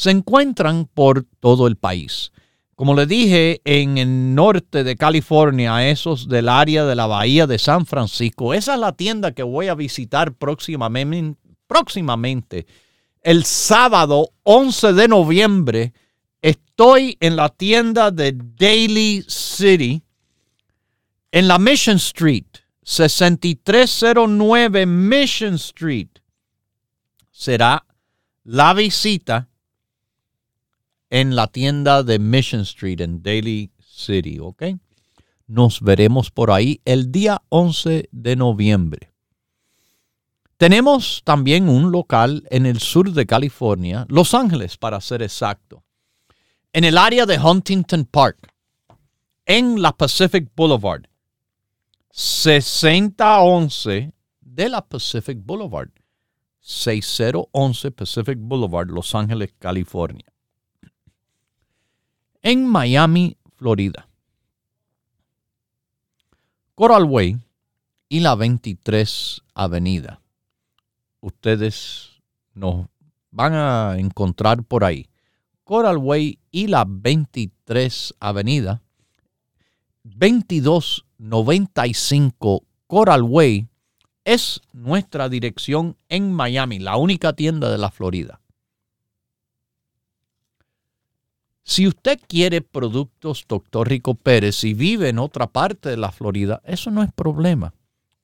se 0.00 0.10
encuentran 0.10 0.86
por 0.86 1.26
todo 1.40 1.66
el 1.66 1.76
país. 1.76 2.32
Como 2.74 2.94
le 2.94 3.04
dije, 3.04 3.60
en 3.66 3.98
el 3.98 4.34
norte 4.34 4.82
de 4.82 4.96
California, 4.96 5.90
esos 5.90 6.26
del 6.26 6.48
área 6.48 6.86
de 6.86 6.94
la 6.94 7.06
bahía 7.06 7.46
de 7.46 7.58
San 7.58 7.84
Francisco, 7.84 8.54
esa 8.54 8.72
es 8.72 8.80
la 8.80 8.96
tienda 8.96 9.32
que 9.32 9.42
voy 9.42 9.68
a 9.68 9.74
visitar 9.74 10.32
próximamente. 10.32 11.36
próximamente. 11.66 12.66
El 13.20 13.44
sábado 13.44 14.30
11 14.44 14.94
de 14.94 15.06
noviembre 15.06 15.92
estoy 16.40 17.18
en 17.20 17.36
la 17.36 17.50
tienda 17.50 18.10
de 18.10 18.32
Daily 18.34 19.22
City 19.28 20.02
en 21.30 21.46
la 21.46 21.58
Mission 21.58 21.96
Street, 21.96 22.46
6309 22.84 24.86
Mission 24.86 25.56
Street. 25.56 26.08
Será 27.30 27.84
la 28.44 28.72
visita 28.72 29.49
en 31.10 31.34
la 31.34 31.48
tienda 31.48 32.04
de 32.04 32.20
Mission 32.20 32.62
Street 32.62 33.00
en 33.00 33.22
Daly 33.22 33.72
City, 33.84 34.38
¿ok? 34.40 34.62
Nos 35.48 35.80
veremos 35.80 36.30
por 36.30 36.52
ahí 36.52 36.80
el 36.84 37.10
día 37.10 37.42
11 37.48 38.08
de 38.12 38.36
noviembre. 38.36 39.12
Tenemos 40.56 41.22
también 41.24 41.68
un 41.68 41.90
local 41.90 42.46
en 42.50 42.64
el 42.64 42.78
sur 42.78 43.12
de 43.12 43.26
California, 43.26 44.06
Los 44.08 44.34
Ángeles 44.34 44.76
para 44.76 45.00
ser 45.00 45.22
exacto, 45.22 45.82
en 46.72 46.84
el 46.84 46.96
área 46.96 47.26
de 47.26 47.38
Huntington 47.38 48.04
Park, 48.04 48.54
en 49.46 49.82
la 49.82 49.92
Pacific 49.92 50.48
Boulevard, 50.54 51.08
6011 52.12 54.12
de 54.40 54.68
la 54.68 54.86
Pacific 54.86 55.38
Boulevard, 55.42 55.90
6011 56.60 57.90
Pacific 57.90 58.38
Boulevard, 58.38 58.90
Los 58.90 59.14
Ángeles, 59.14 59.52
California 59.58 60.30
en 62.42 62.66
Miami, 62.66 63.36
Florida. 63.56 64.08
Coral 66.74 67.04
Way 67.04 67.38
y 68.08 68.18
la 68.20 68.34
23 68.34 69.42
Avenida. 69.54 70.20
Ustedes 71.20 72.10
nos 72.54 72.86
van 73.30 73.52
a 73.54 73.96
encontrar 73.98 74.64
por 74.64 74.84
ahí. 74.84 75.06
Coral 75.64 75.98
Way 75.98 76.38
y 76.50 76.68
la 76.68 76.86
23 76.88 78.14
Avenida. 78.18 78.80
2295 80.04 82.64
Coral 82.86 83.22
Way 83.22 83.66
es 84.24 84.62
nuestra 84.72 85.28
dirección 85.28 85.98
en 86.08 86.32
Miami, 86.32 86.78
la 86.78 86.96
única 86.96 87.34
tienda 87.34 87.70
de 87.70 87.76
la 87.78 87.90
Florida. 87.90 88.39
Si 91.70 91.86
usted 91.86 92.18
quiere 92.26 92.62
productos 92.62 93.44
Dr. 93.46 93.88
Rico 93.88 94.16
Pérez 94.16 94.64
y 94.64 94.74
vive 94.74 95.08
en 95.08 95.20
otra 95.20 95.46
parte 95.46 95.90
de 95.90 95.96
la 95.96 96.10
Florida, 96.10 96.60
eso 96.64 96.90
no 96.90 97.00
es 97.00 97.12
problema. 97.12 97.72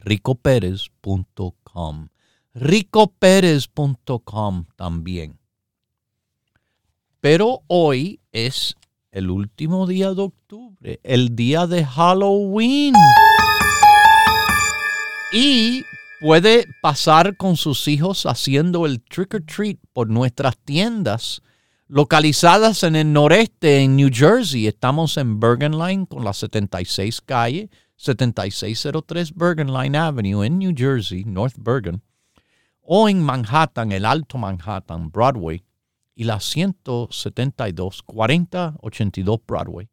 ricoperez.com. 0.00 2.08
ricoperez.com 2.54 4.64
también. 4.76 5.38
Pero 7.20 7.62
hoy 7.66 8.20
es 8.30 8.76
el 9.10 9.30
último 9.30 9.86
día 9.86 10.14
de 10.14 10.22
octubre, 10.22 11.00
el 11.02 11.34
día 11.34 11.66
de 11.66 11.84
Halloween. 11.84 12.94
Y 15.32 15.82
puede 16.26 16.66
pasar 16.82 17.36
con 17.36 17.56
sus 17.56 17.86
hijos 17.86 18.26
haciendo 18.26 18.84
el 18.84 19.00
trick 19.00 19.34
or 19.34 19.42
treat 19.42 19.78
por 19.92 20.10
nuestras 20.10 20.58
tiendas 20.58 21.40
localizadas 21.86 22.82
en 22.82 22.96
el 22.96 23.12
noreste, 23.12 23.84
en 23.84 23.94
New 23.94 24.10
Jersey. 24.12 24.66
Estamos 24.66 25.18
en 25.18 25.38
Bergen 25.38 25.78
Line 25.78 26.04
con 26.08 26.24
la 26.24 26.32
76 26.32 27.20
calle, 27.20 27.70
7603 27.94 29.36
Bergen 29.36 29.72
Line 29.72 29.96
Avenue 29.96 30.44
en 30.44 30.58
New 30.58 30.74
Jersey, 30.76 31.22
North 31.24 31.54
Bergen. 31.58 32.02
O 32.80 33.08
en 33.08 33.22
Manhattan, 33.22 33.92
el 33.92 34.04
Alto 34.04 34.36
Manhattan, 34.36 35.12
Broadway, 35.12 35.62
y 36.16 36.24
la 36.24 36.40
172 36.40 38.02
4082 38.02 39.38
Broadway. 39.46 39.88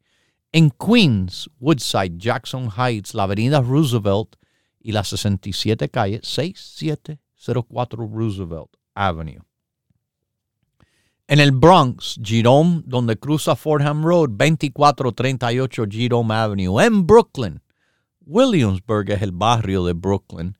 En 0.50 0.70
Queens, 0.70 1.48
Woodside, 1.60 2.18
Jackson 2.18 2.72
Heights, 2.76 3.14
la 3.14 3.22
Avenida 3.22 3.60
Roosevelt, 3.60 4.34
y 4.84 4.92
la 4.92 5.02
67 5.02 5.88
calle 5.88 6.20
6704 6.22 8.06
Roosevelt 8.06 8.70
Avenue. 8.94 9.42
En 11.26 11.40
el 11.40 11.52
Bronx, 11.52 12.20
Jerome, 12.22 12.82
donde 12.84 13.16
cruza 13.16 13.56
Fordham 13.56 14.04
Road, 14.04 14.36
2438 14.36 15.84
Jerome 15.90 16.34
Avenue. 16.34 16.84
En 16.84 17.06
Brooklyn, 17.06 17.62
Williamsburg 18.26 19.10
es 19.10 19.22
el 19.22 19.32
barrio 19.32 19.86
de 19.86 19.94
Brooklyn. 19.94 20.58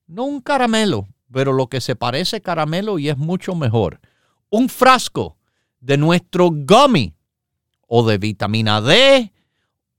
no 0.08 0.24
un 0.24 0.42
caramelo, 0.42 1.08
pero 1.32 1.54
lo 1.54 1.68
que 1.68 1.80
se 1.80 1.96
parece 1.96 2.42
caramelo 2.42 2.98
y 2.98 3.10
es 3.10 3.18
mucho 3.18 3.54
mejor, 3.54 4.00
un 4.50 4.68
frasco 4.68 5.38
de 5.80 5.98
nuestro 5.98 6.50
gummy 6.52 7.14
o 7.88 8.04
de 8.04 8.18
vitamina 8.18 8.82
D 8.82 9.32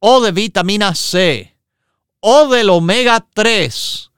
o 0.00 0.22
de 0.22 0.32
vitamina 0.32 0.92
C 0.96 1.56
o 2.18 2.48
del 2.48 2.68
omega 2.68 3.24
3 3.32 4.10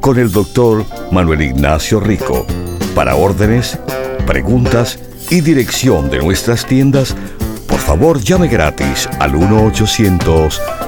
con 0.00 0.18
el 0.18 0.30
doctor 0.32 0.84
Manuel 1.12 1.42
Ignacio 1.42 2.00
Rico. 2.00 2.46
Para 2.94 3.14
órdenes, 3.14 3.78
preguntas 4.26 4.98
y 5.30 5.40
dirección 5.40 6.10
de 6.10 6.18
nuestras 6.18 6.66
tiendas, 6.66 7.16
por 7.68 7.78
favor 7.78 8.20
llame 8.20 8.48
gratis 8.48 9.08
al 9.18 9.34